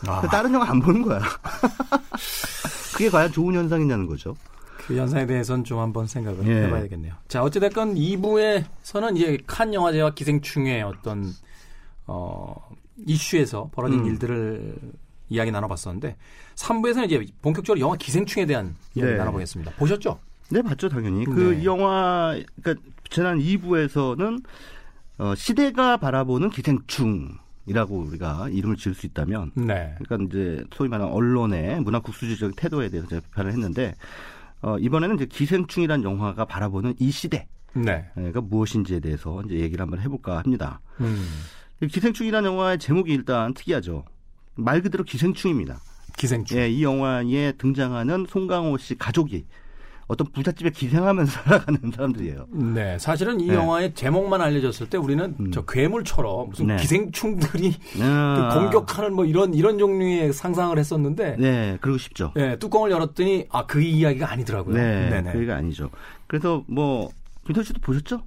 아, 0.06 0.20
그 0.22 0.28
다른 0.28 0.52
영화 0.54 0.70
안 0.70 0.80
보는 0.80 1.02
거야. 1.02 1.20
그게 2.92 3.10
과연 3.10 3.32
좋은 3.32 3.54
현상이냐는 3.54 4.06
거죠. 4.06 4.36
그 4.86 4.96
현상에 4.96 5.26
대해서는 5.26 5.64
좀 5.64 5.78
한번 5.78 6.06
생각을 6.06 6.46
예. 6.46 6.64
해봐야겠네요. 6.66 7.14
자, 7.28 7.42
어찌됐건 7.42 7.94
2부에서는 7.94 9.16
이제 9.16 9.38
칸 9.46 9.72
영화제와 9.72 10.10
기생충의 10.14 10.82
어떤, 10.82 11.32
어, 12.06 12.54
이슈에서 13.06 13.70
벌어진 13.72 14.00
음. 14.00 14.06
일들을 14.06 14.74
이야기 15.28 15.50
나눠봤었는데, 15.52 16.16
3부에서는 16.56 17.06
이제 17.06 17.26
본격적으로 17.40 17.80
영화 17.80 17.96
기생충에 17.96 18.46
대한 18.46 18.74
이야기 18.94 19.12
네. 19.12 19.18
나눠보겠습니다. 19.18 19.72
보셨죠? 19.76 20.18
네, 20.50 20.60
봤죠, 20.62 20.88
당연히. 20.88 21.24
그 21.24 21.52
네. 21.54 21.60
이 21.62 21.64
영화, 21.66 22.36
그러니까 22.60 22.82
지난 23.08 23.38
2부에서는 23.38 24.42
어, 25.20 25.34
시대가 25.34 25.98
바라보는 25.98 26.48
기생충 26.48 27.36
이라고 27.66 27.98
우리가 27.98 28.48
이름을 28.48 28.76
지을 28.76 28.94
수 28.94 29.04
있다면, 29.04 29.52
네. 29.54 29.94
그러니까 29.98 30.26
이제 30.26 30.64
소위 30.74 30.88
말하는 30.88 31.12
언론의 31.12 31.82
문화 31.82 32.00
국수주의적 32.00 32.56
태도에 32.56 32.88
대해서 32.88 33.06
제가 33.06 33.20
비판을 33.20 33.52
했는데, 33.52 33.94
어, 34.62 34.78
이번에는 34.78 35.16
이제 35.16 35.26
기생충이라는 35.26 36.04
영화가 36.04 36.46
바라보는 36.46 36.94
이 36.98 37.10
시대가 37.10 37.44
네. 37.74 38.10
무엇인지에 38.16 39.00
대해서 39.00 39.42
이제 39.44 39.56
얘기를 39.56 39.82
한번 39.82 40.00
해볼까 40.00 40.38
합니다. 40.38 40.80
음. 41.00 41.22
이 41.82 41.86
기생충이라는 41.86 42.50
영화의 42.50 42.78
제목이 42.78 43.12
일단 43.12 43.52
특이하죠. 43.52 44.04
말 44.54 44.80
그대로 44.80 45.04
기생충입니다. 45.04 45.80
기생충. 46.16 46.58
예, 46.58 46.70
이 46.70 46.82
영화에 46.82 47.52
등장하는 47.58 48.24
송강호 48.26 48.78
씨 48.78 48.96
가족이 48.96 49.44
어떤 50.10 50.26
부잣집에 50.32 50.70
기생하면서 50.70 51.30
살아가는 51.44 51.78
사람들이에요. 51.94 52.46
네, 52.74 52.98
사실은 52.98 53.40
이 53.40 53.46
네. 53.46 53.54
영화의 53.54 53.94
제목만 53.94 54.40
알려졌을 54.40 54.90
때 54.90 54.98
우리는 54.98 55.36
음. 55.38 55.50
저 55.52 55.64
괴물처럼 55.64 56.48
무슨 56.50 56.66
네. 56.66 56.76
기생충들이 56.76 57.72
그 57.94 58.02
아, 58.02 58.58
공격하는 58.58 59.14
뭐 59.14 59.24
이런 59.24 59.54
이런 59.54 59.78
종류의 59.78 60.32
상상을 60.32 60.76
했었는데 60.76 61.36
네, 61.38 61.78
그러고 61.80 61.98
싶죠. 61.98 62.32
예, 62.36 62.56
뚜껑을 62.58 62.90
열었더니 62.90 63.46
아 63.50 63.64
그 63.70 63.80
이야기가 63.80 64.32
아니더라고요. 64.32 64.74
네, 64.74 65.10
네네. 65.10 65.32
그게 65.32 65.52
아니죠. 65.52 65.90
그래서 66.26 66.64
뭐 66.66 67.10
김태 67.46 67.62
씨도 67.62 67.80
보셨죠? 67.80 68.20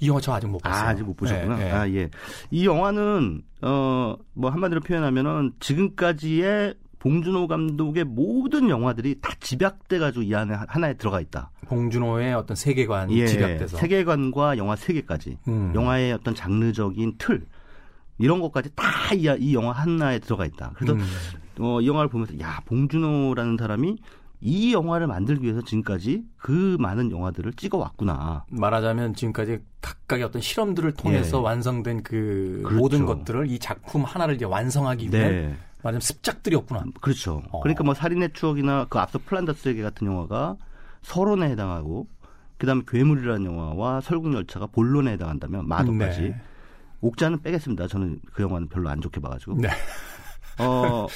이 0.00 0.08
영화 0.08 0.22
저 0.22 0.32
아직 0.32 0.46
못 0.46 0.58
봤어요. 0.62 0.86
아, 0.86 0.88
아직 0.88 1.02
못 1.02 1.14
보셨구나. 1.18 1.56
네, 1.58 1.64
네. 1.64 1.70
아, 1.70 1.86
예. 1.90 2.08
이 2.50 2.64
영화는 2.64 3.42
어 3.60 4.16
뭐 4.32 4.50
한마디로 4.50 4.80
표현하면은 4.80 5.52
지금까지의 5.60 6.74
봉준호 7.10 7.46
감독의 7.46 8.02
모든 8.02 8.68
영화들이 8.68 9.20
다 9.20 9.32
집약돼 9.38 10.00
가지고 10.00 10.24
이 10.24 10.34
안에 10.34 10.54
하- 10.54 10.66
하나에 10.68 10.94
들어가 10.94 11.20
있다. 11.20 11.50
봉준호의 11.68 12.34
어떤 12.34 12.56
세계관 12.56 13.12
예, 13.12 13.28
집약돼서 13.28 13.76
세계관과 13.76 14.56
영화 14.58 14.74
세계까지. 14.74 15.38
음. 15.46 15.72
영화의 15.72 16.12
어떤 16.12 16.34
장르적인 16.34 17.14
틀 17.18 17.46
이런 18.18 18.40
것까지 18.40 18.70
다이 18.74 19.54
영화 19.54 19.70
하나에 19.70 20.18
들어가 20.18 20.46
있다. 20.46 20.72
그래서 20.74 20.94
음. 20.94 21.04
어, 21.60 21.80
이 21.80 21.86
영화를 21.86 22.08
보면서 22.10 22.36
야 22.40 22.60
봉준호라는 22.64 23.56
사람이 23.56 23.98
이 24.40 24.72
영화를 24.74 25.06
만들기 25.06 25.44
위해서 25.44 25.62
지금까지 25.62 26.24
그 26.36 26.76
많은 26.80 27.12
영화들을 27.12 27.52
찍어 27.52 27.78
왔구나. 27.78 28.46
말하자면 28.50 29.14
지금까지 29.14 29.60
각각의 29.80 30.24
어떤 30.24 30.42
실험들을 30.42 30.92
통해서 30.94 31.38
예. 31.38 31.42
완성된 31.42 32.02
그 32.02 32.62
그렇죠. 32.64 32.76
모든 32.78 33.06
것들을 33.06 33.48
이 33.48 33.60
작품 33.60 34.02
하나를 34.02 34.34
이제 34.34 34.44
완성하기 34.44 35.10
위한 35.12 35.30
네, 35.30 35.56
말하자면 35.86 36.00
습작들이었구나. 36.00 36.84
그렇죠. 37.00 37.42
어. 37.50 37.60
그러니까 37.60 37.84
뭐 37.84 37.94
살인의 37.94 38.30
추억이나 38.34 38.86
그 38.88 38.98
앞서 38.98 39.18
플란다스에게 39.24 39.82
같은 39.82 40.06
영화가 40.06 40.56
서론에 41.02 41.50
해당하고 41.50 42.06
그다음에 42.58 42.82
괴물이라는 42.86 43.44
영화와 43.44 44.00
설국열차가 44.00 44.66
본론에 44.66 45.12
해당한다면 45.12 45.68
마도까지 45.68 46.20
네. 46.20 46.40
옥자는 47.00 47.42
빼겠습니다. 47.42 47.88
저는 47.88 48.20
그 48.32 48.42
영화는 48.42 48.68
별로 48.68 48.88
안 48.88 49.00
좋게 49.00 49.20
봐가지고. 49.20 49.58
네. 49.60 49.68
어, 50.58 51.06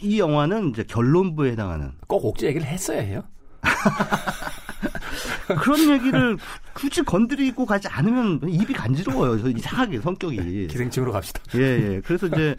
이 0.00 0.18
영화는 0.18 0.70
이제 0.70 0.82
결론부에 0.82 1.52
해당하는 1.52 1.92
꼭 2.06 2.24
옥지 2.24 2.46
얘기를 2.46 2.66
했어야 2.66 3.02
해요. 3.02 3.22
그런 5.62 5.90
얘기를 5.90 6.38
굳이 6.72 7.02
건드리고 7.02 7.66
가지 7.66 7.88
않으면 7.88 8.40
입이 8.48 8.72
간지러워요. 8.72 9.40
저 9.40 9.50
이상하게 9.50 10.00
성격이. 10.00 10.68
기생충으로 10.68 11.12
갑시다. 11.12 11.42
예, 11.54 11.60
예. 11.60 12.00
그래서 12.04 12.26
이제 12.26 12.56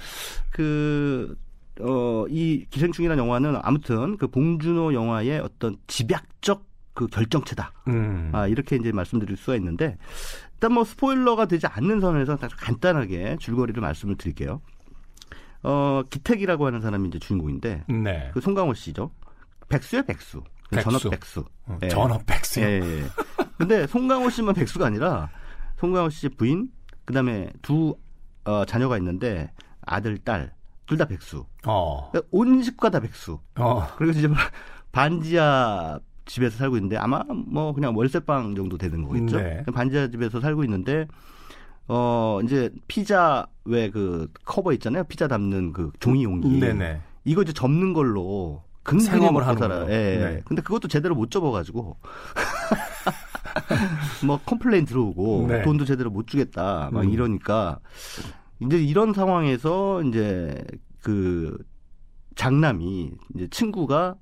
그, 0.52 1.36
어, 1.82 2.26
이 2.30 2.66
기생충이라는 2.70 3.24
영화는 3.24 3.60
아무튼 3.62 4.18
그 4.18 4.28
봉준호 4.28 4.94
영화의 4.94 5.40
어떤 5.40 5.78
집약적 5.88 6.66
그 6.94 7.08
결정체다. 7.08 7.74
음. 7.90 8.32
아, 8.34 8.48
이렇게 8.48 8.76
이제 8.76 8.92
말씀드릴 8.92 9.38
수가 9.38 9.56
있는데 9.58 9.98
일단 10.54 10.74
뭐 10.74 10.84
스포일러가 10.84 11.46
되지 11.46 11.68
않는 11.68 12.00
선에서 12.02 12.38
간단하게 12.38 13.38
줄거리를 13.40 13.80
말씀을 13.80 14.16
드릴게요. 14.18 14.62
어, 15.64 16.02
기택이라고 16.10 16.66
하는 16.66 16.82
사람이 16.82 17.10
이제 17.10 17.20
주인공인데 17.20 17.84
네. 17.88 18.32
그 18.34 18.42
송강호 18.42 18.74
씨죠. 18.74 19.12
백수예요, 19.70 20.04
백수. 20.04 20.42
백수. 20.72 20.90
전업 20.90 21.12
백수. 21.12 21.46
어, 21.66 21.78
예. 21.84 21.88
전업 21.88 22.26
백수. 22.26 22.62
예, 22.62 22.82
예. 22.82 23.04
근데 23.58 23.86
송강호 23.88 24.30
씨만 24.30 24.56
백수가 24.56 24.86
아니라 24.86 25.30
송강호 25.80 26.10
씨 26.10 26.30
부인, 26.30 26.70
그다음에 27.06 27.50
두 27.62 27.96
어, 28.46 28.66
자녀가 28.66 28.98
있는데 28.98 29.52
아들, 29.82 30.18
딸, 30.18 30.54
둘 30.88 30.98
다 30.98 31.06
백수. 31.06 31.46
어. 31.66 32.10
그러니까 32.12 32.28
온 32.32 32.62
집과 32.64 32.90
다 32.90 33.00
백수. 33.00 33.40
어. 33.60 33.88
그리고 33.98 34.18
이제 34.18 34.28
반지하 34.92 36.00
집에서 36.26 36.58
살고 36.58 36.78
있는데 36.78 36.98
아마 36.98 37.24
뭐 37.24 37.74
그냥 37.74 37.96
월세방 37.96 38.56
정도 38.56 38.78
되는 38.78 39.04
거겠죠. 39.04 39.38
네. 39.38 39.64
반지하 39.74 40.08
집에서 40.10 40.40
살고 40.42 40.64
있는데 40.64 41.08
어 41.88 42.40
이제 42.44 42.70
피자 42.88 43.46
왜 43.66 43.90
그 43.92 44.28
커버 44.46 44.74
있잖아요. 44.74 45.04
피자 45.06 45.28
담는 45.28 45.74
그 45.74 45.92
종이 46.00 46.24
용기. 46.24 46.60
네네. 46.60 47.02
이거 47.26 47.42
이제 47.44 47.54
접는 47.54 47.94
걸로 47.94 48.64
근근히 48.84 49.10
생업을 49.10 49.46
하는 49.46 49.60
살아요. 49.60 49.86
예. 49.90 50.18
네. 50.18 50.42
근데 50.46 50.62
그것도 50.62 50.88
제대로 50.88 51.16
못 51.16 51.30
접어가지고 51.32 51.98
뭐 54.26 54.40
complain 54.46 54.86
들어오고 54.86 55.46
네. 55.50 55.62
돈도 55.64 55.86
제대로 55.86 56.10
못 56.10 56.28
주겠다 56.28 56.90
막 56.92 57.04
음. 57.04 57.10
이러니까 57.10 57.80
이제 58.60 58.78
이런 58.82 59.14
상황에서 59.14 60.02
이제 60.04 60.64
그 61.02 61.58
장남이 62.36 63.12
이제 63.36 63.48
친구가 63.50 64.16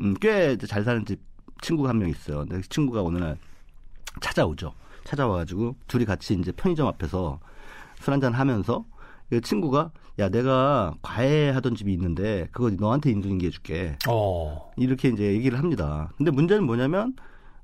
음, 0.00 0.14
꽤 0.14 0.56
잘 0.56 0.84
사는 0.84 1.04
집 1.04 1.20
친구가 1.62 1.90
한 1.90 1.98
명 1.98 2.08
있어요. 2.08 2.38
근데 2.40 2.56
그 2.60 2.68
친구가 2.68 3.02
어느 3.02 3.18
날 3.18 3.36
찾아오죠. 4.20 4.72
찾아와가지고 5.04 5.76
둘이 5.86 6.04
같이 6.04 6.34
이제 6.34 6.52
편의점 6.52 6.86
앞에서 6.86 7.40
술 8.00 8.12
한잔 8.14 8.32
하면서 8.32 8.84
그 9.28 9.40
친구가 9.40 9.90
야 10.18 10.28
내가 10.28 10.94
과외하던 11.02 11.74
집이 11.74 11.92
있는데 11.92 12.48
그거 12.52 12.70
너한테 12.70 13.10
인수인계해줄게 13.10 13.96
어. 14.08 14.70
이렇게 14.76 15.08
이제 15.08 15.24
얘기를 15.32 15.58
합니다. 15.58 16.10
근데 16.16 16.30
문제는 16.30 16.64
뭐냐면 16.64 17.14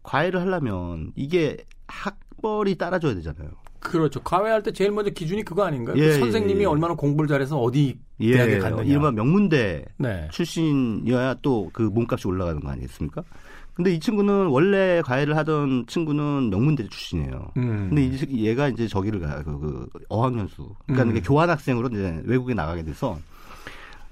과외를 0.03 0.41
하려면 0.41 1.13
이게 1.17 1.57
학벌이 1.89 2.77
따라줘야 2.77 3.15
되잖아요. 3.15 3.51
그렇죠. 3.81 4.21
과외할 4.23 4.63
때 4.63 4.73
제일 4.73 4.91
먼저 4.91 5.11
기준이 5.11 5.43
그거 5.45 5.65
아닌가요? 5.65 5.97
예, 5.97 6.09
그 6.09 6.19
선생님이 6.19 6.59
예, 6.61 6.63
예. 6.63 6.67
얼마나 6.67 6.95
공부를 6.95 7.29
잘해서 7.29 7.59
어디 7.61 7.99
대학에 8.21 8.59
갔느냐. 8.59 8.83
이른바 8.85 9.11
명문대 9.13 9.85
네. 9.99 10.29
출신이어야 10.33 11.35
또 11.43 11.69
그 11.73 11.83
몸값이 11.83 12.27
올라가는 12.29 12.61
거 12.61 12.71
아니겠습니까? 12.71 13.23
근데 13.75 13.93
이 13.93 14.01
친구는 14.01 14.47
원래 14.47 15.03
과외를 15.03 15.37
하던 15.37 15.85
친구는 15.87 16.49
명문대 16.49 16.89
출신이에요. 16.89 17.53
음. 17.59 17.91
근데 17.91 18.07
이, 18.07 18.47
얘가 18.47 18.69
이제 18.69 18.89
저기를 18.89 19.21
가요. 19.21 19.43
그, 19.45 19.59
그 19.61 19.89
어학연수. 20.09 20.75
그러니까 20.87 21.19
음. 21.19 21.23
교환학생으로 21.23 21.89
이제 21.93 22.23
외국에 22.25 22.55
나가게 22.55 22.85
돼서 22.85 23.19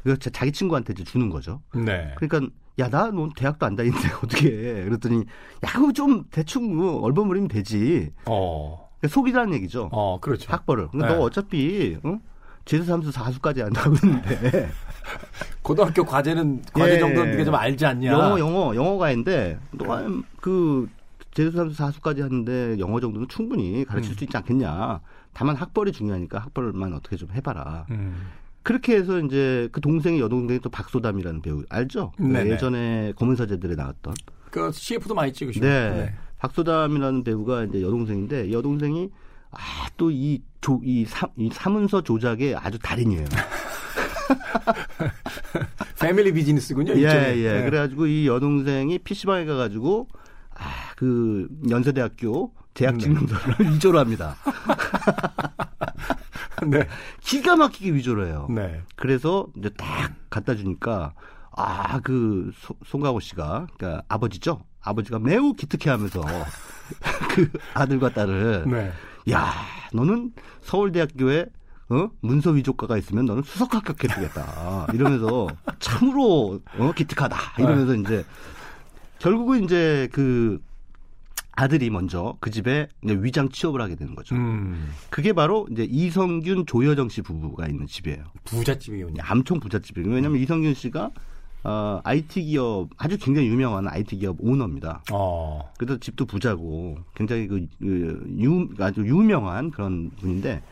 그 0.02 0.18
자기 0.18 0.52
친구한테 0.52 0.92
이제 0.92 1.02
주는 1.04 1.30
거죠. 1.30 1.62
네. 1.74 2.14
그러니까 2.18 2.52
야나너 2.78 3.30
대학도 3.36 3.64
안 3.64 3.74
다니는데 3.76 4.08
어떻게 4.22 4.48
해? 4.48 4.84
그랬더니 4.84 5.20
야 5.64 5.72
그거 5.72 5.92
좀 5.92 6.24
대충 6.30 6.76
뭐 6.76 7.00
얼버무리면 7.00 7.48
되지. 7.48 8.10
어. 8.26 8.83
속이라는 9.08 9.54
얘기죠. 9.54 9.88
어, 9.92 10.18
그렇죠. 10.20 10.52
학벌을. 10.52 10.88
근데 10.88 11.06
네. 11.06 11.14
너 11.14 11.20
어차피 11.20 11.98
어? 12.02 12.18
제수 12.64 12.84
삼수 12.84 13.12
사수까지 13.12 13.60
한다고 13.60 13.94
했는데 13.94 14.70
고등학교 15.62 16.04
과제는 16.04 16.62
과제 16.72 16.94
예. 16.94 16.98
정도는 16.98 17.32
네가 17.32 17.44
좀 17.44 17.54
알지 17.54 17.84
않냐? 17.84 18.12
영어 18.12 18.38
영어 18.38 18.74
영어가인데 18.74 19.58
너그 19.72 20.88
제수 21.32 21.50
삼수 21.52 21.74
사수까지 21.74 22.22
하는데 22.22 22.78
영어 22.78 23.00
정도는 23.00 23.28
충분히 23.28 23.84
가르칠 23.84 24.12
음. 24.12 24.16
수 24.16 24.24
있지 24.24 24.36
않겠냐. 24.36 25.00
다만 25.32 25.56
학벌이 25.56 25.92
중요하니까 25.92 26.38
학벌만 26.38 26.94
어떻게 26.94 27.16
좀 27.16 27.28
해봐라. 27.32 27.86
음. 27.90 28.30
그렇게 28.62 28.96
해서 28.96 29.18
이제 29.20 29.68
그 29.72 29.80
동생이 29.80 30.20
여동생이 30.20 30.60
또 30.60 30.70
박소담이라는 30.70 31.42
배우 31.42 31.64
알죠? 31.68 32.12
그 32.16 32.22
네네. 32.22 32.50
예전에 32.50 33.12
검은 33.16 33.36
사제들에 33.36 33.74
나왔던. 33.74 34.14
그 34.50 34.70
CF도 34.72 35.14
많이 35.14 35.32
찍으시고. 35.32 35.66
네. 35.66 36.14
박소담이라는 36.38 37.24
배우가 37.24 37.64
이제 37.64 37.82
여동생인데 37.82 38.52
여동생이 38.52 39.10
아 39.52 39.88
또 39.96 40.10
이 40.10 40.42
조이이 40.60 41.06
사문서 41.52 42.00
조작에 42.02 42.54
아주 42.56 42.78
달인이에요. 42.80 43.24
패밀리 46.00 46.32
비즈니스군요. 46.32 46.94
예. 46.96 47.34
예. 47.36 47.52
네. 47.52 47.64
그래가지고 47.64 48.06
이 48.06 48.26
여동생이 48.26 48.98
PC방에 49.00 49.44
가가지고, 49.44 50.08
아, 50.56 50.92
그, 50.96 51.46
연세대학교 51.70 52.52
네. 52.74 52.98
증명서를 52.98 53.54
위조를 53.74 54.00
합니다. 54.00 54.34
네. 56.66 56.88
기가 57.20 57.54
막히게 57.56 57.92
위조를 57.92 58.26
해요. 58.26 58.48
네. 58.50 58.80
그래서 58.96 59.46
이제 59.56 59.70
딱 59.76 60.12
갖다 60.30 60.56
주니까, 60.56 61.14
아, 61.56 62.00
그, 62.00 62.50
소- 62.56 62.74
송강호 62.84 63.20
씨가, 63.20 63.66
그러니까 63.76 64.02
아버지죠? 64.08 64.60
아버지가 64.84 65.18
매우 65.18 65.54
기특해 65.54 65.90
하면서 65.90 66.22
그 67.34 67.50
아들과 67.74 68.10
딸을, 68.12 68.64
네. 68.66 68.92
야, 69.30 69.52
너는 69.92 70.32
서울대학교에 70.62 71.46
어? 71.90 72.10
문서 72.20 72.50
위조과가 72.50 72.96
있으면 72.98 73.26
너는 73.26 73.42
수석 73.42 73.74
합격해주겠다. 73.74 74.86
이러면서 74.94 75.48
참으로 75.78 76.60
어? 76.78 76.92
기특하다. 76.92 77.36
이러면서 77.58 77.94
이제 77.94 78.24
결국은 79.18 79.64
이제 79.64 80.08
그 80.12 80.60
아들이 81.52 81.88
먼저 81.90 82.36
그 82.40 82.50
집에 82.50 82.88
위장 83.02 83.48
취업을 83.48 83.80
하게 83.80 83.94
되는 83.94 84.14
거죠. 84.14 84.34
음. 84.34 84.90
그게 85.08 85.32
바로 85.32 85.68
이제 85.70 85.84
이성균 85.88 86.66
조여정 86.66 87.08
씨 87.08 87.22
부부가 87.22 87.68
있는 87.68 87.86
집이에요. 87.86 88.24
부잣집이군요. 88.44 89.22
암총 89.22 89.60
부잣집이에요. 89.60 90.08
왜냐하면 90.08 90.40
이성균 90.40 90.74
씨가 90.74 91.10
어, 91.64 92.00
IT 92.04 92.42
기업 92.42 92.90
아주 92.98 93.16
굉장히 93.18 93.48
유명한 93.48 93.88
IT 93.88 94.18
기업 94.18 94.36
오너입니다. 94.38 95.02
어. 95.10 95.72
그래서 95.78 95.98
집도 95.98 96.26
부자고 96.26 96.98
굉장히 97.14 97.48
그, 97.48 97.66
그 97.78 98.36
유, 98.38 98.68
아주 98.78 99.00
유명한 99.00 99.70
그런 99.70 100.10
분인데 100.20 100.62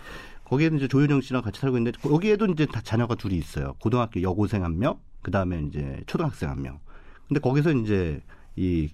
거기에는 0.44 0.76
이제 0.76 0.88
조효정 0.88 1.22
씨랑 1.22 1.42
같이 1.42 1.60
살고 1.60 1.78
있는데 1.78 1.98
거기에도 1.98 2.44
이제 2.46 2.66
다 2.66 2.82
자녀가 2.82 3.14
둘이 3.14 3.36
있어요. 3.38 3.72
고등학교 3.80 4.20
여고생 4.20 4.62
한 4.62 4.78
명, 4.78 4.98
그 5.22 5.30
다음에 5.30 5.62
이제 5.62 6.02
초등학생 6.06 6.50
한 6.50 6.60
명. 6.60 6.78
근데 7.26 7.40
거기서 7.40 7.72
이제 7.72 8.20
이 8.56 8.90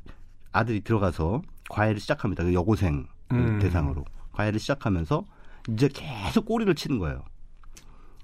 아들이 0.52 0.80
들어가서 0.82 1.42
과외를 1.68 1.98
시작합니다. 1.98 2.44
그 2.44 2.54
여고생 2.54 3.08
음. 3.32 3.58
대상으로 3.58 4.04
과외를 4.32 4.60
시작하면서 4.60 5.24
이제 5.70 5.88
계속 5.92 6.46
꼬리를 6.46 6.72
치는 6.76 7.00
거예요. 7.00 7.24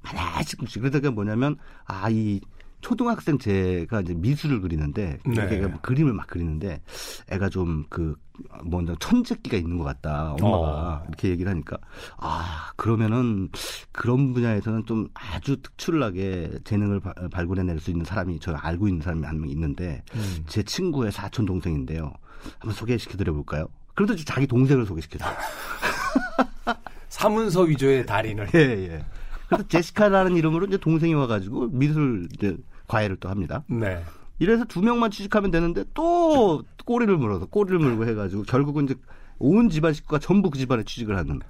하나씩 0.03 0.61
씩 0.69 0.81
그러다가 0.81 1.11
뭐냐면 1.11 1.57
아 1.87 2.09
이 2.09 2.41
초등학생 2.85 3.39
제가 3.39 4.03
이제 4.03 4.13
미술을 4.15 4.61
그리는데 4.61 5.19
네. 5.25 5.33
이렇게 5.33 5.67
뭐 5.67 5.81
그림을 5.81 6.13
막 6.13 6.27
그리는데 6.27 6.83
애가 7.31 7.49
좀그 7.49 8.15
뭔가 8.63 8.95
천재기가 9.01 9.57
있는 9.57 9.79
것 9.79 9.85
같다 9.85 10.33
엄마가 10.33 11.03
어. 11.03 11.05
이렇게 11.09 11.31
얘기를 11.31 11.51
하니까 11.51 11.79
아 12.19 12.73
그러면은 12.77 13.49
그런 13.91 14.35
분야에서는 14.35 14.85
좀 14.85 15.09
아주 15.15 15.57
특출나게 15.63 16.59
재능을 16.65 17.01
바- 17.01 17.15
발굴해낼 17.33 17.81
수 17.81 17.91
있는 17.91 18.05
사람이 18.05 18.39
저 18.41 18.53
알고 18.53 18.87
있는 18.89 19.01
사람이 19.01 19.25
한 19.25 19.39
명 19.39 19.49
있는데 19.49 20.03
음. 20.15 20.45
제 20.47 20.63
친구의 20.63 21.11
사촌 21.11 21.47
동생인데요 21.47 22.13
한번 22.59 22.75
소개시켜드려 22.75 23.33
볼까요? 23.33 23.67
그래도 23.95 24.15
자기 24.17 24.47
동생을 24.47 24.85
소개시켜줘. 24.85 25.25
사문서 27.09 27.63
위조의 27.63 28.05
달인을. 28.07 28.49
예, 28.55 28.59
예. 28.59 29.05
그래서 29.49 29.67
제시카라는 29.69 30.37
이름으로 30.37 30.67
이제 30.67 30.77
동생이 30.77 31.15
와가지고 31.15 31.69
미술 31.71 32.29
이제 32.35 32.57
과외를 32.89 33.17
또 33.17 33.29
합니다. 33.29 33.65
네. 33.69 34.03
이래서 34.39 34.65
두 34.65 34.83
명만 34.83 35.11
취직하면 35.11 35.51
되는데 35.51 35.85
또 35.95 36.63
꼬리를 36.85 37.17
물어서 37.17 37.47
꼬리를 37.47 37.79
물고 37.79 38.07
해가지고 38.07 38.43
결국은 38.43 38.85
이제 38.85 38.95
온 39.39 39.69
집안 39.71 39.93
식구가 39.93 40.19
전부 40.19 40.51
그 40.51 40.59
집안에 40.59 40.83
취직을 40.85 41.17
하는. 41.17 41.41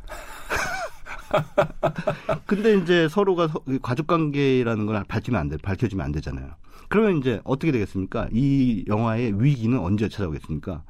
근데 2.47 2.77
이제 2.77 3.09
서로가 3.09 3.49
서- 3.49 3.62
가족 3.83 4.07
관계라는 4.07 4.87
걸 4.87 5.03
밝히면 5.05 5.40
안 5.40 5.49
돼, 5.49 5.57
밝혀지면 5.57 6.05
안 6.05 6.12
되잖아요. 6.12 6.51
그러면 6.88 7.18
이제 7.18 7.40
어떻게 7.44 7.73
되겠습니까? 7.73 8.29
이 8.33 8.85
영화의 8.87 9.42
위기는 9.42 9.77
언제 9.79 10.09
찾아오겠습니까? 10.09 10.83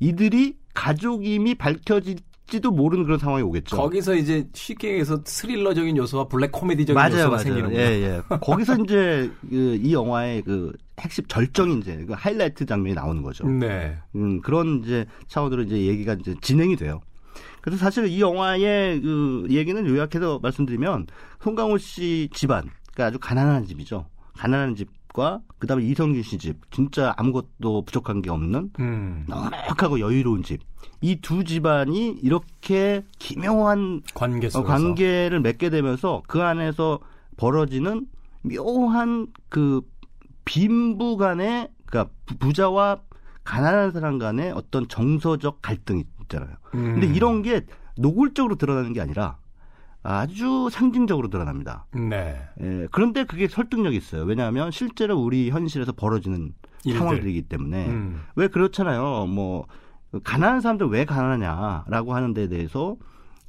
이들이 0.00 0.56
가족임이 0.74 1.54
밝혀질 1.56 2.16
지도 2.48 2.70
모르는 2.70 3.04
그런 3.04 3.18
상황이 3.18 3.42
오겠죠. 3.42 3.76
거기서 3.76 4.14
이제 4.14 4.48
쉽게 4.54 4.88
얘기해서 4.88 5.20
스릴러적인 5.24 5.96
요소와 5.96 6.28
블랙 6.28 6.50
코미디적인 6.50 6.94
맞아요, 6.94 7.12
요소가 7.12 7.28
맞아요. 7.28 7.42
생기는군요. 7.44 7.78
예, 7.78 7.84
예. 7.84 8.22
거기서 8.40 8.76
이제 8.84 9.30
그, 9.48 9.78
이 9.82 9.92
영화의 9.92 10.42
그 10.42 10.72
핵심 10.98 11.26
절정 11.26 11.70
이제 11.72 12.04
그 12.06 12.14
하이라이트 12.14 12.66
장면이 12.66 12.94
나오는 12.94 13.22
거죠. 13.22 13.46
네. 13.46 13.96
음, 14.16 14.40
그런 14.40 14.82
이제 14.82 15.06
차원으로 15.28 15.62
이제 15.64 15.76
얘기가 15.76 16.14
이제 16.14 16.34
진행이 16.40 16.76
돼요. 16.76 17.00
그래서 17.60 17.78
사실 17.78 18.06
이 18.06 18.20
영화의 18.20 19.00
그 19.02 19.46
얘기는 19.50 19.86
요약해서 19.86 20.38
말씀드리면 20.42 21.06
송강호 21.42 21.78
씨 21.78 22.28
집안, 22.32 22.70
그러니까 22.92 23.06
아주 23.06 23.18
가난한 23.18 23.66
집이죠. 23.66 24.06
가난한 24.36 24.74
집 24.74 24.88
과 25.18 25.40
그다음에 25.58 25.82
이성균 25.84 26.22
씨 26.22 26.38
집, 26.38 26.58
진짜 26.70 27.12
아무것도 27.16 27.82
부족한 27.86 28.22
게 28.22 28.30
없는 28.30 28.70
음. 28.78 29.24
넉넉하고 29.26 29.98
여유로운 29.98 30.44
집. 30.44 30.60
이 31.00 31.16
두 31.20 31.42
집안이 31.42 32.18
이렇게 32.22 33.04
기묘한 33.18 34.02
관계 34.14 34.46
어. 34.54 34.62
관계를 34.62 35.40
맺게 35.40 35.70
되면서 35.70 36.22
그 36.28 36.40
안에서 36.42 37.00
벌어지는 37.36 38.06
묘한 38.42 39.26
그 39.48 39.80
빈부 40.44 41.16
간의 41.16 41.68
그러니까 41.86 42.12
부- 42.26 42.36
부자와 42.38 42.98
가난한 43.44 43.90
사람 43.92 44.18
간의 44.18 44.52
어떤 44.52 44.86
정서적 44.86 45.60
갈등이 45.62 46.04
있잖아요. 46.22 46.50
음. 46.74 47.00
근데 47.00 47.06
이런 47.08 47.42
게 47.42 47.64
노골적으로 47.96 48.54
드러나는 48.56 48.92
게 48.92 49.00
아니라 49.00 49.38
아주 50.08 50.70
상징적으로 50.72 51.28
드러납니다. 51.28 51.84
네. 51.92 52.40
예, 52.62 52.88
그런데 52.90 53.24
그게 53.24 53.46
설득력이 53.46 53.94
있어요. 53.94 54.22
왜냐하면 54.22 54.70
실제로 54.70 55.18
우리 55.18 55.50
현실에서 55.50 55.92
벌어지는 55.92 56.54
일들. 56.86 56.98
상황들이기 56.98 57.42
때문에 57.42 57.88
음. 57.88 58.22
왜 58.34 58.48
그렇잖아요. 58.48 59.26
뭐 59.26 59.66
가난한 60.24 60.62
사람들 60.62 60.86
왜 60.86 61.04
가난하냐라고 61.04 62.14
하는 62.14 62.32
데에 62.32 62.48
대해서 62.48 62.96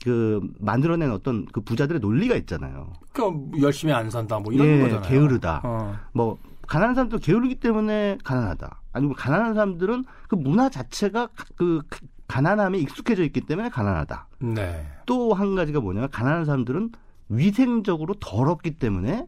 그 0.03 0.41
만들어낸 0.59 1.11
어떤 1.11 1.45
그 1.45 1.61
부자들의 1.61 2.01
논리가 2.01 2.35
있잖아요. 2.35 2.91
그러니까 3.13 3.61
열심히 3.61 3.93
안 3.93 4.09
산다 4.09 4.39
뭐 4.39 4.51
이런 4.51 4.67
예, 4.67 4.81
거잖아요. 4.81 5.09
게으르다. 5.09 5.61
어. 5.63 5.95
뭐 6.13 6.37
가난한 6.67 6.93
사람들 6.93 7.19
게으르기 7.19 7.55
때문에 7.55 8.17
가난하다. 8.25 8.81
아니면 8.91 9.15
가난한 9.15 9.53
사람들은 9.53 10.03
그 10.27 10.35
문화 10.35 10.67
자체가 10.67 11.29
그 11.55 11.81
가난함에 12.29 12.77
익숙해져 12.77 13.23
있기 13.23 13.41
때문에 13.41 13.69
가난하다. 13.69 14.27
네. 14.39 14.85
또 15.05 15.33
한 15.33 15.55
가지가 15.55 15.81
뭐냐면 15.81 16.09
가난한 16.09 16.45
사람들은 16.45 16.91
위생적으로 17.27 18.13
더럽기 18.19 18.71
때문에 18.77 19.25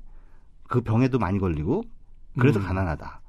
그 0.68 0.82
병에도 0.82 1.20
많이 1.20 1.40
걸리고 1.40 1.84
그래서 2.40 2.60
음. 2.60 2.64
가난하다. 2.66 3.20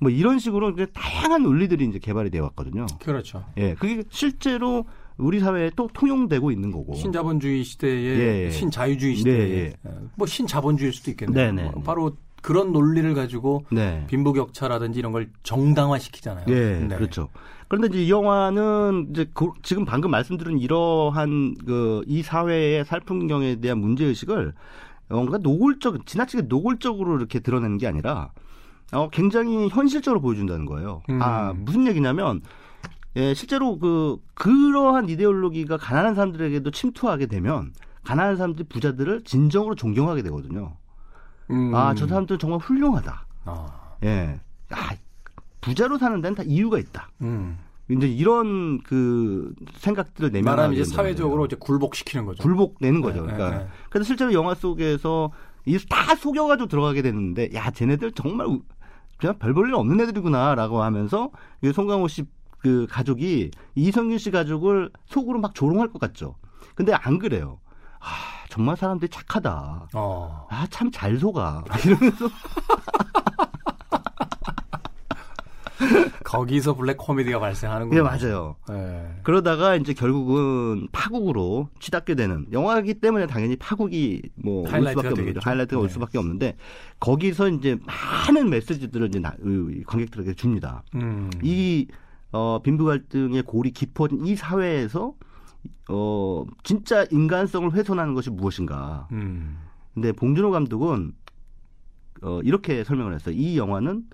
뭐 0.00 0.10
이런 0.10 0.38
식으로 0.38 0.70
이제 0.70 0.86
다양한 0.94 1.42
논리들이 1.42 1.84
이제 1.86 1.98
개발이 1.98 2.30
되어 2.30 2.44
왔거든요. 2.44 2.86
그렇죠. 3.02 3.44
예, 3.56 3.74
그게 3.74 4.02
실제로 4.10 4.84
우리 5.16 5.38
사회에 5.40 5.70
또 5.76 5.88
통용되고 5.92 6.50
있는 6.50 6.70
거고. 6.72 6.94
신자본주의 6.94 7.62
시대에 7.62 8.18
예, 8.18 8.44
예. 8.46 8.50
신자유주의 8.50 9.16
시대에 9.16 9.36
네, 9.36 9.72
예. 9.86 9.90
뭐 10.16 10.26
신자본주의일 10.26 10.92
수도 10.94 11.10
있겠네요. 11.10 11.52
네, 11.52 11.62
네, 11.62 11.70
뭐 11.70 11.82
바로 11.82 12.16
그런 12.42 12.72
논리를 12.72 13.12
가지고 13.14 13.64
네. 13.70 14.04
빈부격차라든지 14.08 14.98
이런 14.98 15.12
걸 15.12 15.30
정당화시키잖아요. 15.42 16.44
예, 16.48 16.78
네. 16.88 16.96
그렇죠. 16.96 17.28
그런데 17.68 17.88
이제 17.88 18.04
이 18.04 18.10
영화는 18.10 19.08
이제 19.10 19.26
그- 19.32 19.52
지금 19.62 19.84
방금 19.84 20.10
말씀드린 20.10 20.58
이러한 20.58 21.54
그 21.66 22.02
이 22.06 22.22
사회의 22.22 22.84
살풍경에 22.84 23.56
대한 23.60 23.78
문제 23.78 24.04
의식을 24.04 24.54
뭔가 25.08 25.38
노골적, 25.38 26.06
지나치게 26.06 26.42
노골적으로 26.48 27.16
이렇게 27.18 27.40
드러내는 27.40 27.78
게 27.78 27.86
아니라 27.86 28.30
어, 28.92 29.08
굉장히 29.10 29.68
현실적으로 29.68 30.20
보여준다는 30.20 30.66
거예요. 30.66 31.02
음. 31.10 31.20
아 31.22 31.52
무슨 31.54 31.86
얘기냐면 31.86 32.40
예, 33.16 33.34
실제로 33.34 33.78
그 33.78 34.16
그러한 34.34 35.08
이데올로기가 35.08 35.76
가난한 35.76 36.14
사람들에게도 36.14 36.70
침투하게 36.70 37.26
되면 37.26 37.72
가난한 38.04 38.36
사람들이 38.36 38.68
부자들을 38.68 39.22
진정으로 39.24 39.74
존경하게 39.74 40.22
되거든요. 40.22 40.76
음. 41.50 41.74
아 41.74 41.94
저 41.94 42.06
사람들 42.06 42.34
은 42.34 42.38
정말 42.38 42.58
훌륭하다. 42.60 43.26
아, 43.46 43.66
예, 44.04 44.38
아 44.70 44.90
부자로 45.60 45.98
사는 45.98 46.20
데는 46.20 46.34
다 46.36 46.42
이유가 46.46 46.78
있다. 46.78 47.10
음. 47.22 47.58
이제 47.90 48.06
이런 48.06 48.80
그 48.82 49.52
생각들을 49.74 50.30
내면 50.30 50.44
말하면 50.54 50.74
이제 50.74 50.84
사회적으로 50.84 51.46
이제 51.46 51.56
굴복시키는 51.58 52.24
거죠. 52.24 52.42
굴복내는 52.42 53.00
거죠. 53.00 53.26
네, 53.26 53.32
그러니까 53.32 53.50
네, 53.50 53.64
네. 53.64 53.70
그래서 53.90 54.06
실제로 54.06 54.32
영화 54.32 54.54
속에서 54.54 55.32
이다 55.66 56.14
속여가지고 56.14 56.68
들어가게 56.68 57.02
되는데 57.02 57.48
야 57.54 57.70
쟤네들 57.70 58.12
정말 58.12 58.46
우- 58.46 58.62
그냥 59.18 59.38
별 59.38 59.52
볼일 59.52 59.74
없는 59.74 60.00
애들이구나라고 60.00 60.82
하면서 60.82 61.30
이 61.62 61.72
송강호 61.72 62.08
씨 62.08 62.24
그 62.60 62.86
가족이 62.90 63.50
이성균 63.74 64.18
씨 64.18 64.30
가족을 64.30 64.90
속으로 65.06 65.40
막 65.40 65.54
조롱할 65.54 65.88
것 65.88 65.98
같죠. 65.98 66.34
근데 66.74 66.92
안 66.92 67.18
그래요. 67.18 67.58
아 68.00 68.06
정말 68.50 68.76
사람들이 68.76 69.08
착하다. 69.08 69.88
어. 69.94 70.46
아 70.50 70.66
참 70.70 70.90
잘 70.92 71.16
속아 71.16 71.64
이러면서 71.86 72.28
거기서 76.24 76.74
블랙 76.74 76.96
코미디가 76.98 77.40
발생하는군요. 77.40 77.98
예, 77.98 78.02
맞아요. 78.02 78.54
예. 78.70 79.08
그러다가 79.22 79.74
이제 79.76 79.92
결국은 79.94 80.86
파국으로 80.92 81.68
치닫게 81.80 82.14
되는 82.14 82.46
영화이기 82.52 82.94
때문에 82.94 83.26
당연히 83.26 83.56
파국이 83.56 84.22
뭐올 84.36 84.68
하이라이트가 84.68 85.08
수밖에 85.08 85.20
없는. 85.22 85.40
하이라이트가 85.42 85.80
올 85.80 85.86
네. 85.88 85.92
수밖에 85.92 86.18
없는데 86.18 86.56
거기서 87.00 87.48
이제 87.48 87.78
많은 87.86 88.50
메시지들을 88.50 89.08
이제 89.08 89.20
관객들에게 89.86 90.34
줍니다. 90.34 90.82
음. 90.94 91.30
이 91.42 91.88
어, 92.32 92.60
빈부 92.62 92.84
갈등의 92.84 93.42
골이 93.42 93.72
깊어진 93.72 94.24
이 94.24 94.36
사회에서 94.36 95.14
어, 95.88 96.44
진짜 96.62 97.04
인간성을 97.10 97.72
훼손하는 97.72 98.14
것이 98.14 98.30
무엇인가. 98.30 99.08
음. 99.12 99.58
근데 99.94 100.12
봉준호 100.12 100.50
감독은 100.50 101.12
어, 102.22 102.40
이렇게 102.42 102.84
설명을 102.84 103.14
했어요. 103.14 103.34
이 103.36 103.58
영화는 103.58 104.04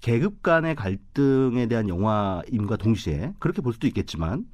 계급 0.00 0.42
간의 0.42 0.74
갈등에 0.74 1.66
대한 1.66 1.88
영화임과 1.88 2.76
동시에 2.76 3.32
그렇게 3.38 3.62
볼 3.62 3.72
수도 3.72 3.86
있겠지만 3.86 4.46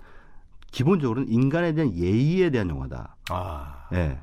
기본적으로는 0.70 1.28
인간에 1.30 1.72
대한 1.74 1.94
예의에 1.94 2.50
대한 2.50 2.68
영화다. 2.70 3.16
아. 3.30 3.88
예. 3.92 4.18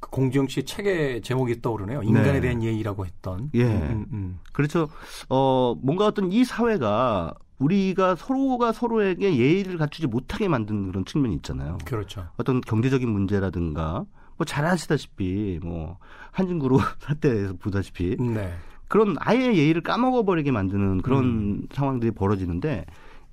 그 0.00 0.10
공지영 0.10 0.48
씨 0.48 0.64
책의 0.64 1.22
제목이 1.22 1.62
떠오르네요. 1.62 2.02
인간에 2.02 2.32
네. 2.34 2.40
대한 2.40 2.62
예의라고 2.62 3.06
했던. 3.06 3.50
예. 3.54 3.64
음, 3.64 4.06
음, 4.12 4.40
그렇죠. 4.52 4.88
어, 5.28 5.74
뭔가 5.80 6.06
어떤 6.06 6.32
이 6.32 6.44
사회가 6.44 7.34
우리가 7.58 8.14
서로가 8.14 8.72
서로에게 8.72 9.36
예의를 9.36 9.78
갖추지 9.78 10.06
못하게 10.06 10.48
만드는 10.48 10.88
그런 10.88 11.04
측면이 11.04 11.34
있잖아요. 11.36 11.72
음. 11.72 11.78
그렇죠. 11.84 12.28
어떤 12.36 12.60
경제적인 12.60 13.08
문제라든가 13.08 14.04
뭐 14.38 14.44
잘 14.46 14.64
아시다시피 14.64 15.58
뭐 15.62 15.98
한진그룹 16.32 16.80
사태에서 17.00 17.54
보다시피 17.58 18.16
네. 18.18 18.54
그런 18.86 19.16
아예 19.18 19.54
예의를 19.54 19.82
까먹어 19.82 20.22
버리게 20.24 20.50
만드는 20.50 21.02
그런 21.02 21.24
음. 21.24 21.62
상황들이 21.72 22.12
벌어지는데 22.12 22.86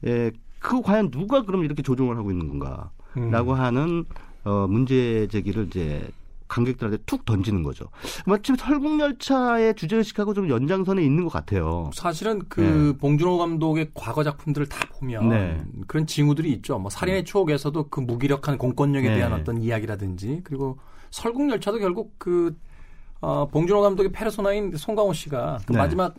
에, 0.06 0.32
그 0.60 0.82
과연 0.82 1.12
누가 1.12 1.44
그럼 1.44 1.64
이렇게 1.64 1.82
조종을 1.82 2.18
하고 2.18 2.32
있는 2.32 2.48
음. 2.48 2.60
건가라고 2.60 3.54
하는 3.54 4.06
어, 4.44 4.68
문제 4.68 5.28
제기를 5.28 5.68
이제 5.68 6.08
관객들한테 6.48 6.98
툭 7.06 7.26
던지는 7.26 7.64
거죠. 7.64 7.86
마침 8.26 8.56
설국열차의 8.56 9.76
주제의식하고 9.76 10.34
좀 10.34 10.50
연장선에 10.50 11.04
있는 11.04 11.24
것 11.24 11.32
같아요. 11.32 11.90
사실은 11.94 12.42
그 12.50 12.96
봉준호 13.00 13.38
감독의 13.38 13.92
과거 13.94 14.24
작품들을 14.24 14.68
다 14.70 14.88
보면 14.94 15.30
네. 15.30 15.64
그런 15.88 16.06
징후들이 16.08 16.52
있죠. 16.54 16.78
뭐 16.80 16.90
살인의 16.90 17.26
추억에서도 17.26 17.90
그 17.90 18.00
무기력한 18.00 18.58
공권력에 18.58 19.10
네. 19.10 19.16
대한 19.16 19.34
어떤 19.34 19.62
이야기라든지 19.62 20.42
그리고 20.44 20.78
설국열차도 21.12 21.80
결국 21.80 22.14
그 22.18 22.56
어, 23.22 23.48
봉준호 23.48 23.82
감독의 23.82 24.12
페르소나인 24.12 24.76
송강호 24.76 25.14
씨가 25.14 25.60
그 25.66 25.72
네. 25.72 25.78
마지막 25.80 26.14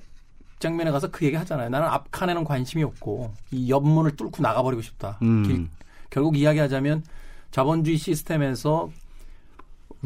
장면에 0.59 0.91
가서 0.91 1.09
그 1.11 1.25
얘기 1.27 1.37
하잖아요. 1.37 1.69
나는 1.69 1.87
앞칸에는 1.89 2.43
관심이 2.45 2.83
없고 2.83 3.31
이 3.53 3.71
옆문을 3.71 4.17
뚫고 4.17 4.43
나가버리고 4.43 4.83
싶다. 4.83 5.19
음. 5.23 5.43
길- 5.45 5.69
결국 6.11 6.37
이야기하자면 6.39 7.05
자본주의 7.51 7.97
시스템에서 7.99 8.89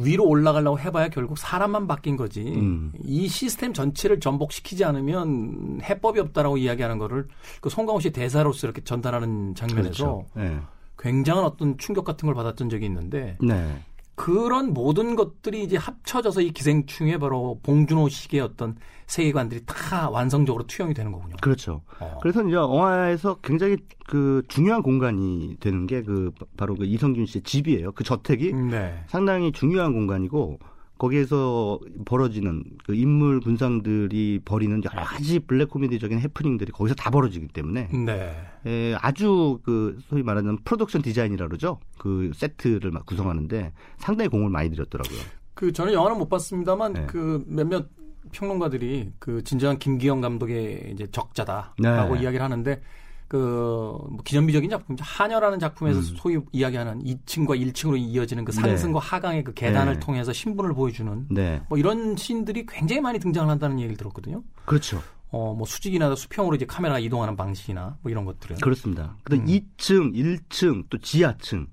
위로 0.05 0.27
올라가려고 0.27 0.79
해봐야 0.79 1.09
결국 1.09 1.39
사람만 1.39 1.87
바뀐 1.87 2.17
거지. 2.17 2.43
음. 2.43 2.93
이 3.05 3.29
시스템 3.29 3.73
전체를 3.73 4.21
전복시키지 4.21 4.85
않으면 4.85 5.81
해법이 5.83 6.21
없다라고 6.21 6.57
이야기하는 6.59 6.99
거를 6.99 7.29
그 7.61 7.71
송강호 7.71 8.01
씨 8.01 8.11
대사로서 8.11 8.67
이렇게 8.67 8.83
전달하는 8.83 9.55
장면에서 9.55 10.25
그렇죠. 10.25 10.27
네. 10.35 10.59
굉장한 10.99 11.45
어떤 11.45 11.79
충격 11.79 12.05
같은 12.05 12.27
걸 12.27 12.35
받았던 12.35 12.69
적이 12.69 12.87
있는데 12.87 13.39
네. 13.41 13.83
그런 14.21 14.75
모든 14.75 15.17
것들이 15.17 15.63
이제 15.63 15.79
합쳐져서 15.79 16.43
이 16.43 16.51
기생충에 16.51 17.17
바로 17.17 17.59
봉준호식의 17.63 18.41
어떤 18.41 18.77
세계관들이 19.07 19.63
다 19.65 20.11
완성적으로 20.11 20.67
투영이 20.67 20.93
되는 20.93 21.11
거군요. 21.11 21.37
그렇죠. 21.41 21.81
어. 21.99 22.19
그래서 22.21 22.43
이제 22.43 22.53
영화에서 22.53 23.37
굉장히 23.37 23.79
그 24.07 24.43
중요한 24.49 24.83
공간이 24.83 25.57
되는 25.59 25.87
게 25.87 26.03
그 26.03 26.33
바로 26.57 26.75
그 26.75 26.85
이선균 26.85 27.25
씨의 27.25 27.43
집이에요. 27.45 27.93
그 27.93 28.05
저택이 28.05 28.53
네. 28.53 29.03
상당히 29.07 29.53
중요한 29.53 29.95
공간이고 29.95 30.59
거기에서 31.01 31.81
벌어지는 32.05 32.63
그 32.85 32.95
인물 32.95 33.41
군상들이 33.41 34.43
벌이는 34.45 34.83
여러 34.85 35.03
가지 35.03 35.39
블랙 35.39 35.71
코미디적인 35.71 36.21
해프닝들이 36.21 36.73
거기서 36.73 36.95
다 36.95 37.11
벌어지기 37.11 37.49
때문에 37.49 37.89
네. 37.89 38.37
에, 38.67 38.95
아주 39.01 39.61
그 39.63 39.99
소위 40.09 40.23
말하는 40.23 40.59
production 40.63 41.01
design이라 41.01 41.49
그러죠. 41.49 41.81
그 41.97 42.31
세트를 42.35 42.91
막 42.91 43.07
구성하는데 43.07 43.73
상당히 43.97 44.29
공을 44.29 44.51
많이 44.51 44.69
들였더라고요. 44.69 45.19
그 45.55 45.73
저는 45.73 45.95
영화는 45.95 46.19
못 46.19 46.29
봤습니다만 46.29 46.93
네. 46.93 47.07
그 47.07 47.43
몇몇 47.47 47.89
평론가들이 48.33 49.13
그 49.19 49.43
진정한 49.43 49.79
김기영 49.79 50.21
감독의 50.21 50.91
이제 50.93 51.07
적자다라고 51.11 52.15
네. 52.15 52.23
이야기를 52.23 52.43
하는데 52.43 52.83
그뭐 53.31 54.19
기념비적인 54.25 54.71
작품 54.71 54.97
한여라는 54.99 55.61
작품에서 55.61 56.01
음. 56.01 56.17
소위 56.17 56.39
이야기하는 56.51 57.05
2층과 57.05 57.61
1층으로 57.61 57.97
이어지는 57.97 58.45
그 58.45 58.51
상승과 58.51 58.99
하강의 58.99 59.45
그 59.45 59.55
계단을 59.55 59.95
네. 59.95 60.01
통해서 60.01 60.33
신분을 60.33 60.75
보여주는 60.75 61.27
네, 61.31 61.63
뭐 61.69 61.79
이런 61.79 62.17
씬들이 62.17 62.67
굉장히 62.67 63.01
많이 63.01 63.21
등장을 63.21 63.49
한다는 63.49 63.79
얘기를 63.79 63.97
들었거든요. 63.97 64.43
그렇죠. 64.65 65.01
어 65.31 65.55
뭐 65.55 65.65
수직이나 65.65 66.13
수평으로 66.17 66.57
이제 66.57 66.67
카메라가 66.67 66.99
이동하는 66.99 67.37
방식이나 67.37 67.99
뭐 68.03 68.11
이런 68.11 68.25
것들은 68.25 68.57
그렇습니다. 68.57 69.15
그다음 69.23 69.43
음. 69.43 69.47
2층, 69.47 70.13
1층, 70.13 70.87
또 70.91 70.99
지하층 70.99 71.69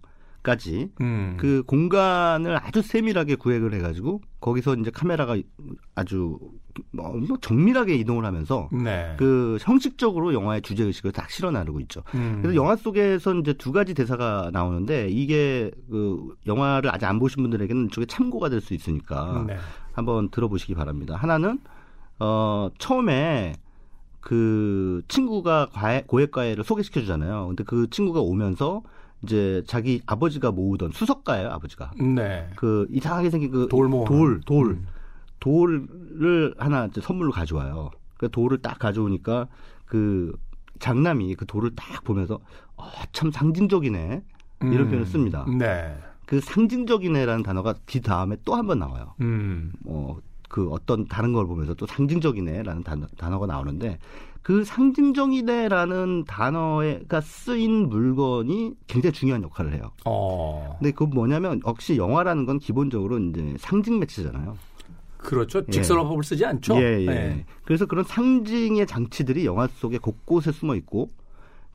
까지 0.48 0.90
음. 1.02 1.36
그 1.38 1.62
공간을 1.68 2.56
아주 2.56 2.82
세밀하게 2.82 3.36
구획을 3.36 3.74
해가지고 3.74 4.22
거기서 4.40 4.76
이제 4.76 4.90
카메라가 4.90 5.36
아주 5.94 6.40
뭐 6.94 7.20
정밀하게 7.42 7.96
이동을 7.96 8.24
하면서 8.24 8.70
네. 8.72 9.14
그 9.18 9.58
형식적으로 9.60 10.34
영화의 10.34 10.62
주제 10.62 10.86
의식을 10.86 11.12
딱 11.12 11.30
실어 11.30 11.52
나르고 11.52 11.82
있죠. 11.82 12.02
음. 12.16 12.40
그래서 12.42 12.56
영화 12.56 12.78
속에서 12.78 13.34
이제 13.36 13.52
두 13.52 13.74
가지 13.74 13.94
대사가 13.94 14.50
나오는데 14.54 15.10
이게 15.10 15.70
그 15.92 16.34
영화를 16.46 16.94
아직 16.94 17.08
안 17.08 17.20
보신 17.20 17.44
분들에게는 17.44 17.88
이쪽에 17.88 18.06
참고가 18.06 18.48
될 18.48 18.62
수 18.62 18.74
있으니까 18.74 19.44
네. 19.48 19.58
한번 19.92 20.30
들어보시기 20.30 20.76
바랍니다. 20.76 21.18
하나는 21.18 21.60
어 22.20 22.70
처음에 22.78 23.54
그 24.22 25.02
친구가 25.10 25.72
과외, 25.74 26.04
고액 26.08 26.32
과외를 26.32 26.64
소개시켜 26.64 27.02
주잖아요. 27.02 27.48
근데 27.48 27.66
그 27.66 27.90
친구가 27.90 28.22
오면서 28.22 28.82
이제 29.24 29.64
자기 29.68 30.02
아버지가 30.06 30.52
모으던 30.52 30.92
수석가예요, 30.92 31.50
아버지가. 31.50 31.92
네. 32.16 32.48
그 32.56 32.86
이상하게 32.92 33.30
생긴 33.30 33.52
그 33.52 33.68
돌 33.68 33.88
모으는. 33.90 34.06
돌, 34.08 34.42
돌. 34.42 34.68
음. 34.72 34.88
돌을 35.40 36.54
하나 36.58 36.90
선물로 37.00 37.32
가져와요. 37.32 37.92
그 38.18 38.30
돌을 38.30 38.60
딱 38.60 38.80
가져오니까 38.80 39.48
그 39.86 40.36
장남이 40.80 41.36
그 41.36 41.46
돌을 41.46 41.72
딱 41.76 42.04
보면서 42.04 42.40
어, 42.76 42.84
참 43.12 43.32
상징적이네. 43.32 44.24
이런 44.62 44.74
음. 44.80 44.86
표현을 44.88 45.06
씁니다. 45.06 45.46
네. 45.58 45.96
그 46.26 46.42
상징적이네라는 46.42 47.44
단어가 47.44 47.74
뒤 47.86 48.02
다음에 48.02 48.36
또 48.44 48.56
한 48.56 48.66
번 48.68 48.80
나와요. 48.80 49.14
음. 49.22 49.72
뭐 49.80 50.20
그 50.48 50.70
어떤 50.70 51.06
다른 51.06 51.34
걸 51.34 51.46
보면서 51.46 51.74
또 51.74 51.86
상징적이네라는 51.86 52.84
단어, 52.84 53.08
단어 53.18 53.40
가 53.40 53.46
나오는데 53.48 54.00
그 54.42 54.64
상징적이네라는 54.64 56.24
단어가 56.26 57.22
쓰인 57.22 57.90
물건이 57.90 58.76
굉장히 58.88 59.14
중요한 59.14 59.44
역할을 59.44 59.74
해요. 59.74 59.92
어. 60.06 60.78
근데 60.80 60.92
그 60.92 61.04
뭐냐면 61.04 61.60
역시 61.66 61.98
영화라는 61.98 62.46
건 62.46 62.60
기본적으로 62.60 63.20
이제 63.20 63.56
상징 63.60 64.00
매체잖아요. 64.00 64.58
그렇죠. 65.18 65.60
예. 65.68 65.72
직설화법을 65.72 66.24
쓰지 66.24 66.46
않죠. 66.46 66.78
예, 66.78 67.02
예. 67.02 67.06
네. 67.06 67.46
그래서 67.66 67.86
그런 67.86 68.06
상징의 68.06 68.88
장치들이 68.88 69.46
영화 69.46 69.68
속에 69.68 69.98
곳곳에 69.98 70.54
숨어 70.54 70.76
있고 70.76 71.12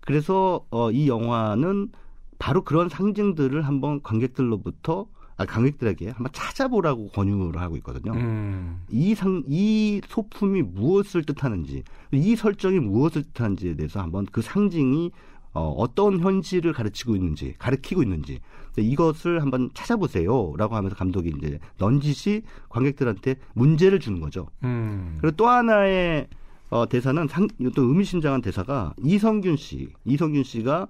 그래서 0.01 0.65
어, 0.71 0.91
이 0.91 1.09
영화는 1.09 1.91
바로 2.39 2.65
그런 2.65 2.89
상징들을 2.89 3.61
한번 3.63 4.03
관객들로부터 4.03 5.07
아, 5.43 5.47
관객들에게 5.47 6.11
한번 6.11 6.33
찾아보라고 6.33 7.09
권유를 7.09 7.61
하고 7.61 7.77
있거든요. 7.79 8.13
음. 8.13 8.83
이 8.91 9.15
상, 9.15 9.43
이 9.49 10.01
소품이 10.07 10.63
무엇을 10.63 11.25
뜻하는지, 11.25 11.83
이 12.13 12.37
설정이 12.37 12.79
무엇을 12.81 13.25
뜻하는지에 13.25 13.75
대해서 13.75 14.01
한번 14.01 14.27
그 14.31 14.43
상징이 14.43 15.11
어, 15.55 15.69
어떤 15.77 16.19
현실을 16.21 16.73
가르치고 16.73 17.15
있는지, 17.15 17.55
가르치고 17.59 18.03
있는지, 18.03 18.41
이것을 18.79 19.43
한번 19.43 19.69
찾아보세요. 19.75 20.55
라고 20.57 20.77
하면서 20.77 20.97
감독이 20.97 21.35
이제 21.37 21.59
넌지시 21.79 22.43
관객들한테 22.71 23.35
문제를 23.55 24.01
주는 24.01 24.19
거죠. 24.21 24.49
음. 24.65 25.19
그리고 25.21 25.37
또 25.37 25.49
하나의 25.49 26.29
어, 26.71 26.89
대사는 26.89 27.29
상, 27.29 27.49
또 27.75 27.83
의미심장한 27.83 28.41
대사가 28.41 28.95
이성균 29.03 29.57
씨, 29.57 29.91
이성균 30.07 30.43
씨가 30.43 30.87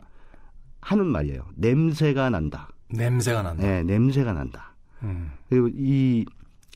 하는 0.81 1.07
말이에요. 1.07 1.45
냄새가 1.57 2.31
난다. 2.31 2.69
냄새가 2.93 3.43
난다. 3.43 3.63
네, 3.63 3.83
냄새가 3.83 4.33
난다. 4.33 4.75
음. 5.03 5.33
그리고 5.49 5.69
이 5.75 6.25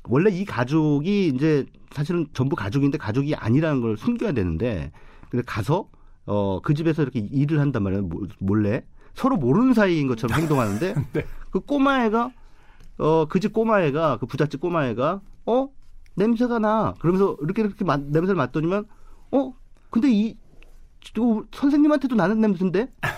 원래 0.05 0.31
이 0.31 0.45
가족이 0.45 1.29
이제 1.29 1.67
사실은 1.93 2.27
전부 2.33 2.57
가족인데 2.57 2.99
가족이 2.99 3.35
아니라는 3.35 3.81
걸 3.81 3.97
숨겨야 3.97 4.33
되는데 4.33 4.93
근데 5.31 5.43
가서 5.47 5.89
어 6.27 6.61
그 6.63 6.75
집에서 6.75 7.03
이렇게 7.03 7.21
일을 7.21 7.61
한단 7.61 7.83
말이에요 7.85 8.03
모- 8.03 8.27
몰래 8.41 8.85
서로 9.15 9.37
모르는 9.37 9.75
사이인 9.75 10.09
것처럼 10.09 10.37
행동하는데 10.41 10.95
네. 11.13 11.25
그 11.51 11.61
꼬마애가 11.61 12.31
어 12.99 13.27
그 13.29 13.39
집 13.41 13.53
꼬마애가 13.53 14.19
그 14.19 14.27
부잣집 14.27 14.61
꼬마애가 14.61 15.21
어 15.47 15.69
냄새가 16.17 16.59
나 16.59 16.95
그러면서 16.99 17.37
이렇게 17.43 17.63
이렇게 17.63 17.85
맡- 17.85 18.01
냄새를 18.03 18.35
맡더니만 18.35 18.85
어 19.33 19.55
근데 19.91 20.11
이또 20.11 21.45
선생님한테도 21.53 22.17
나는 22.17 22.41
냄새인데 22.41 22.87
또 22.87 23.09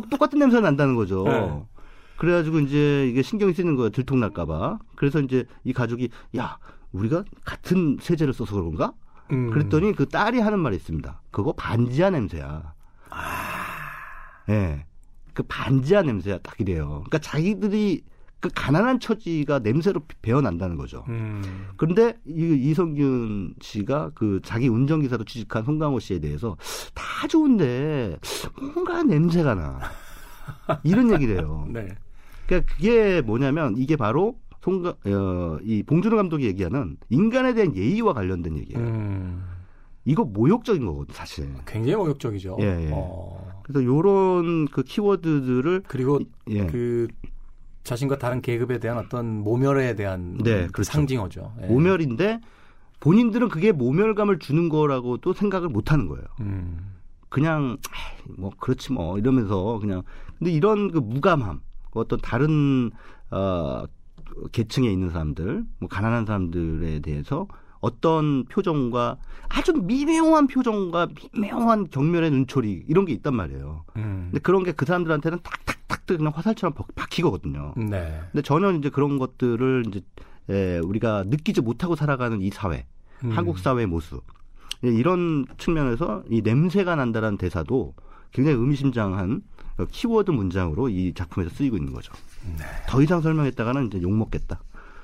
똑같은 0.00 0.38
냄새가 0.38 0.60
난다는 0.60 0.94
거죠. 0.94 1.24
네. 1.24 1.62
그래가지고 2.16 2.60
이제 2.60 3.08
이게 3.08 3.22
신경이 3.22 3.54
쓰이는 3.54 3.76
거예요. 3.76 3.90
들통 3.90 4.20
날까봐. 4.20 4.78
그래서 4.96 5.20
이제 5.20 5.46
이 5.64 5.72
가족이 5.72 6.10
야 6.36 6.58
우리가 6.92 7.24
같은 7.44 7.98
세제를 8.00 8.32
써서 8.32 8.54
그런가? 8.54 8.92
음. 9.32 9.50
그랬더니 9.50 9.92
그 9.94 10.06
딸이 10.06 10.38
하는 10.40 10.60
말이 10.60 10.76
있습니다. 10.76 11.22
그거 11.30 11.52
반지하 11.52 12.10
냄새야. 12.10 12.74
예. 14.50 14.86
그 15.32 15.42
반지하 15.42 16.02
냄새야 16.02 16.38
딱 16.38 16.60
이래요. 16.60 16.88
그러니까 17.06 17.18
자기들이 17.18 18.04
그 18.44 18.50
가난한 18.54 19.00
처지가 19.00 19.60
냄새로 19.60 20.02
배어난다는 20.20 20.76
거죠. 20.76 21.04
음. 21.08 21.68
그런데 21.78 22.18
이 22.26 22.70
이성균 22.70 23.54
씨가 23.60 24.10
그 24.14 24.40
자기 24.44 24.68
운전기사로 24.68 25.24
취직한 25.24 25.64
송강호 25.64 25.98
씨에 25.98 26.20
대해서 26.20 26.56
다 27.24 27.26
좋은데 27.26 28.18
뭔가 28.74 29.02
냄새가 29.02 29.54
나. 29.54 29.80
이런 30.82 31.10
얘기를 31.10 31.38
해요. 31.38 31.66
네. 31.72 31.88
그러니까 32.46 32.74
그게 32.74 33.22
뭐냐면 33.22 33.74
이게 33.78 33.96
바로 33.96 34.36
송가 34.62 34.90
어, 35.06 35.58
이 35.62 35.82
봉준호 35.82 36.16
감독이 36.16 36.44
얘기하는 36.44 36.98
인간에 37.08 37.54
대한 37.54 37.74
예의와 37.74 38.12
관련된 38.12 38.58
얘기예요. 38.58 38.78
음. 38.78 39.42
이거 40.04 40.24
모욕적인 40.24 40.84
거거든 40.84 41.14
사실. 41.14 41.48
굉장히 41.66 41.96
모욕적이죠. 41.96 42.58
예, 42.60 42.64
예. 42.64 42.90
어. 42.92 43.62
그래서 43.62 43.82
요런 43.82 44.68
그 44.68 44.82
키워드들을 44.82 45.84
그리고 45.88 46.20
예. 46.50 46.66
그 46.66 47.08
자신과 47.84 48.18
다른 48.18 48.42
계급에 48.42 48.80
대한 48.80 48.98
어떤 48.98 49.42
모멸에 49.42 49.94
대한 49.94 50.36
네, 50.38 50.66
그 50.66 50.72
그렇죠. 50.72 50.92
상징어죠. 50.92 51.54
예. 51.62 51.66
모멸인데 51.68 52.40
본인들은 53.00 53.48
그게 53.48 53.72
모멸감을 53.72 54.38
주는 54.40 54.68
거라고도 54.68 55.32
생각을 55.32 55.70
못 55.70 55.90
하는 55.90 56.06
거예요. 56.06 56.24
음. 56.40 56.93
그냥 57.34 57.76
뭐 58.38 58.50
그렇지 58.60 58.92
뭐 58.92 59.18
이러면서 59.18 59.78
그냥 59.80 60.02
근데 60.38 60.52
이런 60.52 60.92
그 60.92 60.98
무감함 60.98 61.60
그 61.90 61.98
어떤 61.98 62.20
다른 62.20 62.92
어 63.30 63.84
계층에 64.52 64.88
있는 64.90 65.10
사람들 65.10 65.64
뭐 65.80 65.88
가난한 65.88 66.26
사람들에 66.26 67.00
대해서 67.00 67.48
어떤 67.80 68.44
표정과 68.44 69.16
아주 69.48 69.72
미묘한 69.72 70.46
표정과 70.46 71.08
미묘한 71.36 71.90
경멸의 71.90 72.30
눈초리 72.30 72.84
이런 72.88 73.04
게 73.04 73.12
있단 73.14 73.34
말이에요. 73.34 73.84
음. 73.96 74.28
근데 74.30 74.38
그런 74.40 74.62
게 74.62 74.72
그 74.72 74.86
사람들한테는 74.86 75.38
탁탁탁 75.42 76.06
그냥 76.06 76.32
화살처럼 76.34 76.72
박- 76.74 76.94
박히거든요. 76.94 77.74
네. 77.76 78.20
근데 78.32 78.42
전혀 78.42 78.70
이제 78.72 78.88
그런 78.90 79.18
것들을 79.18 79.84
이제 79.88 80.00
에, 80.50 80.78
우리가 80.78 81.24
느끼지 81.26 81.60
못하고 81.62 81.96
살아가는 81.96 82.40
이 82.40 82.50
사회, 82.50 82.86
음. 83.24 83.30
한국 83.30 83.58
사회의 83.58 83.86
모습 83.86 84.22
예, 84.22 84.43
이런 84.90 85.46
측면에서 85.58 86.22
이 86.30 86.42
냄새가 86.42 86.96
난다는 86.96 87.36
대사도 87.36 87.94
굉장히 88.32 88.58
의미심장한 88.58 89.42
어, 89.78 89.84
키워드 89.90 90.30
문장으로 90.30 90.88
이 90.88 91.12
작품에서 91.14 91.54
쓰이고 91.54 91.76
있는 91.76 91.92
거죠. 91.92 92.12
네. 92.58 92.64
더 92.88 93.02
이상 93.02 93.20
설명했다가는 93.20 93.86
이제 93.86 94.02
욕 94.02 94.12
먹겠다. 94.12 94.60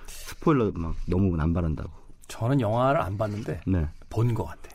스포일러 0.06 0.70
막 0.74 0.94
너무 1.08 1.36
남발한다고. 1.36 1.90
저는 2.28 2.60
영화를 2.60 3.00
안 3.00 3.18
봤는데 3.18 3.60
네. 3.66 3.88
본것 4.08 4.46
같아. 4.46 4.70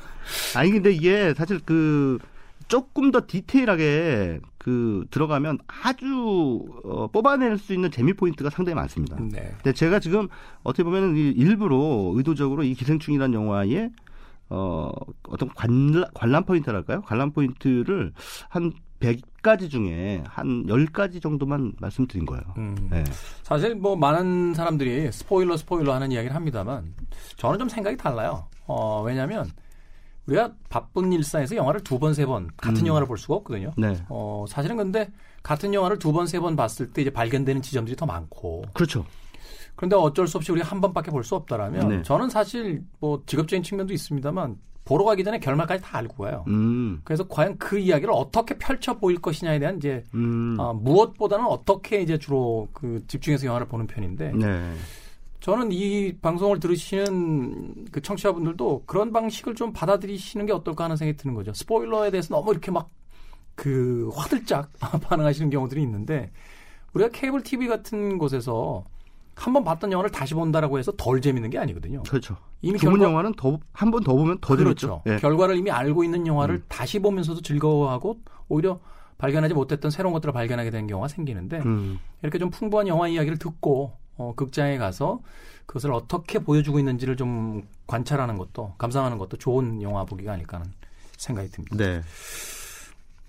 아니 0.55 0.71
근데 0.71 0.91
이게 0.91 1.33
사실 1.33 1.59
그 1.65 2.19
조금 2.67 3.11
더 3.11 3.21
디테일하게 3.25 4.39
그 4.57 5.05
들어가면 5.11 5.59
아주 5.67 6.65
어, 6.83 7.07
뽑아낼 7.07 7.57
수 7.57 7.73
있는 7.73 7.91
재미 7.91 8.13
포인트가 8.13 8.49
상당히 8.49 8.75
많습니다. 8.75 9.17
네. 9.19 9.51
근데 9.57 9.73
제가 9.73 9.99
지금 9.99 10.27
어떻게 10.63 10.83
보면 10.83 11.15
일부러 11.15 12.11
의도적으로 12.15 12.63
이 12.63 12.73
기생충이라는 12.73 13.33
영화에 13.33 13.89
어 14.49 14.91
어떤 15.29 15.49
관람, 15.49 16.05
관람 16.13 16.43
포인트랄까요? 16.43 17.01
관람 17.01 17.31
포인트를 17.31 18.13
한 18.49 18.71
100가지 18.99 19.69
중에 19.69 20.23
한 20.25 20.65
10가지 20.65 21.21
정도만 21.21 21.73
말씀드린 21.79 22.25
거예요. 22.25 22.43
음. 22.57 22.87
네. 22.89 23.03
사실 23.41 23.75
뭐 23.75 23.95
많은 23.95 24.53
사람들이 24.53 25.11
스포일러 25.11 25.57
스포일러 25.57 25.93
하는 25.93 26.11
이야기를 26.11 26.35
합니다만 26.35 26.93
저는 27.35 27.59
좀 27.59 27.69
생각이 27.69 27.97
달라요. 27.97 28.47
어, 28.65 29.03
왜냐하면 29.03 29.49
우리가 30.27 30.53
바쁜 30.69 31.11
일상에서 31.11 31.55
영화를 31.55 31.81
두 31.81 31.99
번 31.99 32.13
세 32.13 32.25
번 32.25 32.49
같은 32.57 32.81
음. 32.83 32.87
영화를 32.87 33.07
볼 33.07 33.17
수가 33.17 33.35
없거든요. 33.35 33.71
네. 33.77 33.93
어, 34.09 34.45
사실은 34.47 34.77
근데 34.77 35.09
같은 35.43 35.73
영화를 35.73 35.99
두 35.99 36.11
번 36.13 36.25
세 36.27 36.39
번 36.39 36.55
봤을 36.55 36.91
때 36.91 37.01
이제 37.01 37.09
발견되는 37.11 37.61
지점들이 37.61 37.95
더 37.95 38.05
많고 38.05 38.63
그렇죠. 38.73 39.05
그런데 39.75 39.95
어쩔 39.95 40.27
수 40.27 40.37
없이 40.37 40.51
우리가 40.51 40.67
한 40.67 40.79
번밖에 40.81 41.11
볼 41.11 41.23
수 41.23 41.35
없다라면 41.35 41.89
네. 41.89 42.01
저는 42.03 42.29
사실 42.29 42.83
뭐 42.99 43.21
직업적인 43.25 43.63
측면도 43.63 43.93
있습니다만 43.93 44.57
보러 44.85 45.05
가기 45.05 45.23
전에 45.23 45.39
결말까지 45.39 45.81
다 45.81 45.97
알고 45.99 46.23
가요. 46.23 46.43
음. 46.47 46.99
그래서 47.05 47.25
과연 47.27 47.57
그 47.57 47.79
이야기를 47.79 48.13
어떻게 48.13 48.57
펼쳐 48.57 48.97
보일 48.97 49.19
것이냐에 49.21 49.57
대한 49.59 49.77
이제 49.77 50.03
음. 50.13 50.55
어, 50.59 50.73
무엇보다는 50.73 51.45
어떻게 51.45 52.01
이제 52.01 52.17
주로 52.17 52.67
그 52.73 53.01
집중해서 53.07 53.45
영화를 53.47 53.67
보는 53.67 53.87
편인데 53.87 54.33
네. 54.33 54.73
저는 55.43 55.73
이 55.73 56.13
방송을 56.21 56.61
들으시는 56.61 57.87
그 57.91 58.01
청취자분들도 58.01 58.83
그런 58.85 59.11
방식을 59.11 59.55
좀 59.55 59.73
받아들이시는 59.73 60.45
게 60.45 60.53
어떨까 60.53 60.85
하는 60.85 60.95
생각이 60.95 61.17
드는 61.17 61.35
거죠. 61.35 61.51
스포일러에 61.53 62.11
대해서 62.11 62.33
너무 62.33 62.51
이렇게 62.51 62.71
막 62.71 62.89
그 63.55 64.09
화들짝 64.15 64.71
반응하시는 65.03 65.51
경우들이 65.51 65.79
있는데 65.83 66.31
우리가 66.95 67.11
케이블 67.13 67.43
TV 67.43 67.67
같은 67.67 68.17
곳에서 68.17 68.83
한번 69.35 69.63
봤던 69.63 69.91
영화를 69.91 70.09
다시 70.09 70.33
본다라고 70.33 70.79
해서 70.79 70.91
덜 70.97 71.21
재밌는 71.21 71.51
게 71.51 71.59
아니거든요. 71.59 72.01
그렇죠. 72.01 72.35
이미 72.63 72.79
좋은 72.79 72.93
결과- 72.93 73.05
영화는 73.11 73.33
더 73.35 73.59
한 73.73 73.91
번 73.91 74.03
더 74.03 74.15
보면 74.15 74.39
더 74.41 74.55
그렇죠. 74.55 75.03
재밌죠. 75.05 75.17
예. 75.17 75.17
결과를 75.17 75.55
이미 75.57 75.69
알고 75.69 76.03
있는 76.03 76.25
영화를 76.25 76.55
음. 76.55 76.63
다시 76.67 76.97
보면서도 76.97 77.41
즐거워하고 77.41 78.17
오히려 78.49 78.79
발견하지 79.19 79.53
못했던 79.53 79.91
새로운 79.91 80.13
것들을 80.13 80.33
발견하게 80.33 80.71
되는 80.71 80.87
경우가 80.87 81.07
생기는데 81.09 81.59
음. 81.59 81.99
이렇게 82.23 82.39
좀 82.39 82.49
풍부한 82.49 82.87
영화 82.87 83.07
이야기를 83.07 83.37
듣고 83.37 83.93
어, 84.17 84.33
극장에 84.35 84.77
가서 84.77 85.21
그것을 85.65 85.91
어떻게 85.91 86.39
보여주고 86.39 86.79
있는지를 86.79 87.15
좀 87.17 87.67
관찰하는 87.87 88.37
것도 88.37 88.75
감상하는 88.77 89.17
것도 89.17 89.37
좋은 89.37 89.81
영화 89.81 90.03
보기가 90.03 90.33
아닐까 90.33 90.59
하는 90.59 90.71
생각이 91.17 91.49
듭니다. 91.49 91.75
네. 91.77 92.01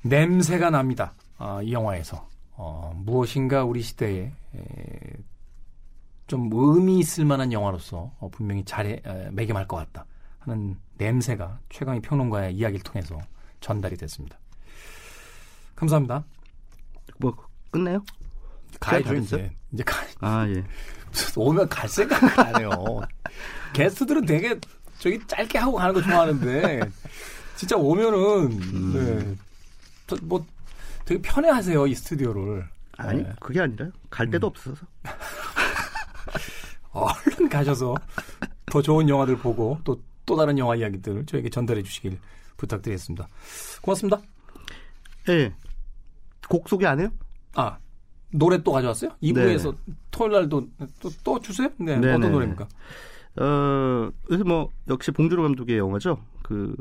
냄새가 0.03 0.71
납니다. 0.71 1.15
아, 1.39 1.63
이 1.63 1.73
영화에서 1.73 2.29
어, 2.57 2.93
무엇인가 2.97 3.65
우리 3.65 3.83
시대에 3.83 4.33
에, 4.55 4.61
좀 6.27 6.51
의미 6.53 6.99
있을 6.99 7.25
만한 7.25 7.53
영화로서 7.53 8.13
어, 8.19 8.29
분명히 8.31 8.65
잘 8.65 8.87
에, 8.87 9.31
매김할 9.33 9.67
것 9.67 9.77
같다 9.77 10.07
하는 10.41 10.77
냄새가 10.99 11.61
최강희 11.71 12.01
평론가의 12.01 12.55
이야기를 12.55 12.83
통해서 12.85 13.19
전달이 13.61 13.97
됐습니다. 13.97 14.39
감사합니다. 15.75 16.25
뭐 17.19 17.35
끝내요? 17.71 18.05
가야죠 18.81 19.05
다 19.09 19.15
이제? 19.15 19.53
이제 19.73 19.83
가 19.85 20.05
아 20.21 20.47
예. 20.49 20.65
오면 21.37 21.69
갈 21.69 21.89
생각 21.89 22.39
안 22.39 22.61
해요. 22.61 22.71
게스트들은 23.73 24.27
되게 24.27 24.59
저기 24.99 25.21
짧게 25.27 25.59
하고 25.59 25.77
가는 25.77 25.95
거 25.95 26.03
좋아하는데 26.03 26.81
진짜 27.57 27.77
오면은 27.77 28.53
음. 28.53 29.37
네. 30.09 30.17
저뭐 30.19 30.45
되게 31.05 31.21
편해하세요 31.23 31.87
이 31.87 31.95
스튜디오를. 31.95 32.67
아니 32.97 33.23
네. 33.23 33.33
그게 33.41 33.61
아니라 33.61 33.89
갈 34.11 34.29
데도 34.31 34.47
음. 34.47 34.51
없어서. 34.51 34.87
얼른 36.93 37.49
가셔서 37.49 37.95
더 38.67 38.81
좋은 38.83 39.09
영화들 39.09 39.37
보고 39.39 39.79
또 39.85 40.01
또 40.27 40.37
다른 40.37 40.57
영화 40.59 40.75
이야기들 40.75 41.27
저에게 41.27 41.51
전달해 41.51 41.83
주시길 41.83 42.19
부탁드리겠습니다. 42.57 43.29
고맙습니다. 43.83 44.21
예. 45.29 45.53
곡 46.49 46.69
소개 46.69 46.87
안 46.87 47.01
해요? 47.01 47.09
아 47.55 47.79
노래 48.37 48.63
또 48.63 48.73
가져왔어요? 48.73 49.13
2부에서 49.23 49.75
토요일 50.11 50.33
날도 50.33 50.67
또, 51.01 51.11
또 51.23 51.41
주세요? 51.41 51.69
네, 51.79 51.97
네네. 51.99 52.15
어떤 52.15 52.33
노래입니까? 52.33 52.65
어, 53.41 54.11
그래서 54.27 54.45
뭐 54.45 54.69
역시 54.89 55.11
봉준호 55.11 55.43
감독의 55.43 55.79
영화죠. 55.79 56.19
그 56.43 56.75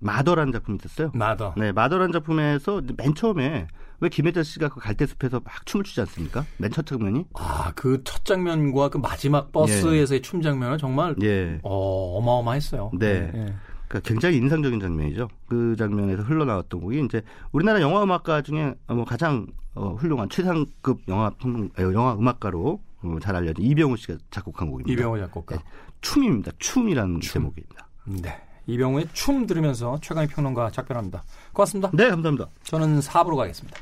마더라는 0.00 0.52
작품이 0.52 0.78
있었어요. 0.82 1.10
마더. 1.14 1.54
네, 1.56 1.72
마더라는 1.72 2.12
작품에서 2.12 2.80
맨 2.96 3.14
처음에 3.14 3.66
왜 4.00 4.08
김혜자 4.08 4.44
씨가 4.44 4.68
그 4.68 4.78
갈대숲에서 4.80 5.40
막 5.44 5.66
춤을 5.66 5.82
추지 5.84 6.00
않습니까? 6.02 6.44
맨 6.58 6.70
첫 6.70 6.86
장면이? 6.86 7.26
아, 7.34 7.72
그 7.74 8.02
첫 8.04 8.24
장면과 8.24 8.90
그 8.90 8.98
마지막 8.98 9.50
버스에서의 9.50 10.22
춤 10.22 10.40
장면은 10.42 10.78
정말 10.78 11.16
예. 11.22 11.58
어, 11.64 12.16
어마어마했어요. 12.18 12.92
네. 12.96 13.32
예. 13.34 13.54
그러니까 13.88 14.08
굉장히 14.08 14.36
인상적인 14.36 14.80
장면이죠. 14.80 15.28
그 15.48 15.74
장면에서 15.76 16.22
흘러나왔던 16.22 16.80
곡이 16.80 17.04
이제 17.04 17.22
우리나라 17.52 17.80
영화 17.80 18.02
음악가 18.02 18.42
중에 18.42 18.74
뭐 18.86 19.04
가장 19.04 19.46
어, 19.74 19.94
훌륭한 19.94 20.28
최상급 20.28 21.00
영화 21.08 21.30
평론, 21.30 21.70
영화 21.78 22.14
음악가로 22.14 22.80
어, 23.02 23.18
잘 23.20 23.36
알려진 23.36 23.64
이병우 23.64 23.96
씨가 23.96 24.18
작곡한 24.30 24.70
곡입니다. 24.70 24.92
이병호 24.92 25.18
작곡가. 25.18 25.56
네. 25.56 25.62
춤입니다. 26.00 26.52
춤이라는 26.58 27.20
춤. 27.20 27.32
제목입니다. 27.32 27.88
네. 28.04 28.40
이병우의 28.66 29.08
춤 29.14 29.46
들으면서 29.46 29.98
최강희 30.02 30.28
평론가 30.28 30.70
작별합니다. 30.70 31.22
고맙습니다. 31.52 31.90
네, 31.94 32.10
감사합니다. 32.10 32.48
저는 32.64 33.00
4부로 33.00 33.36
가겠습니다. 33.36 33.78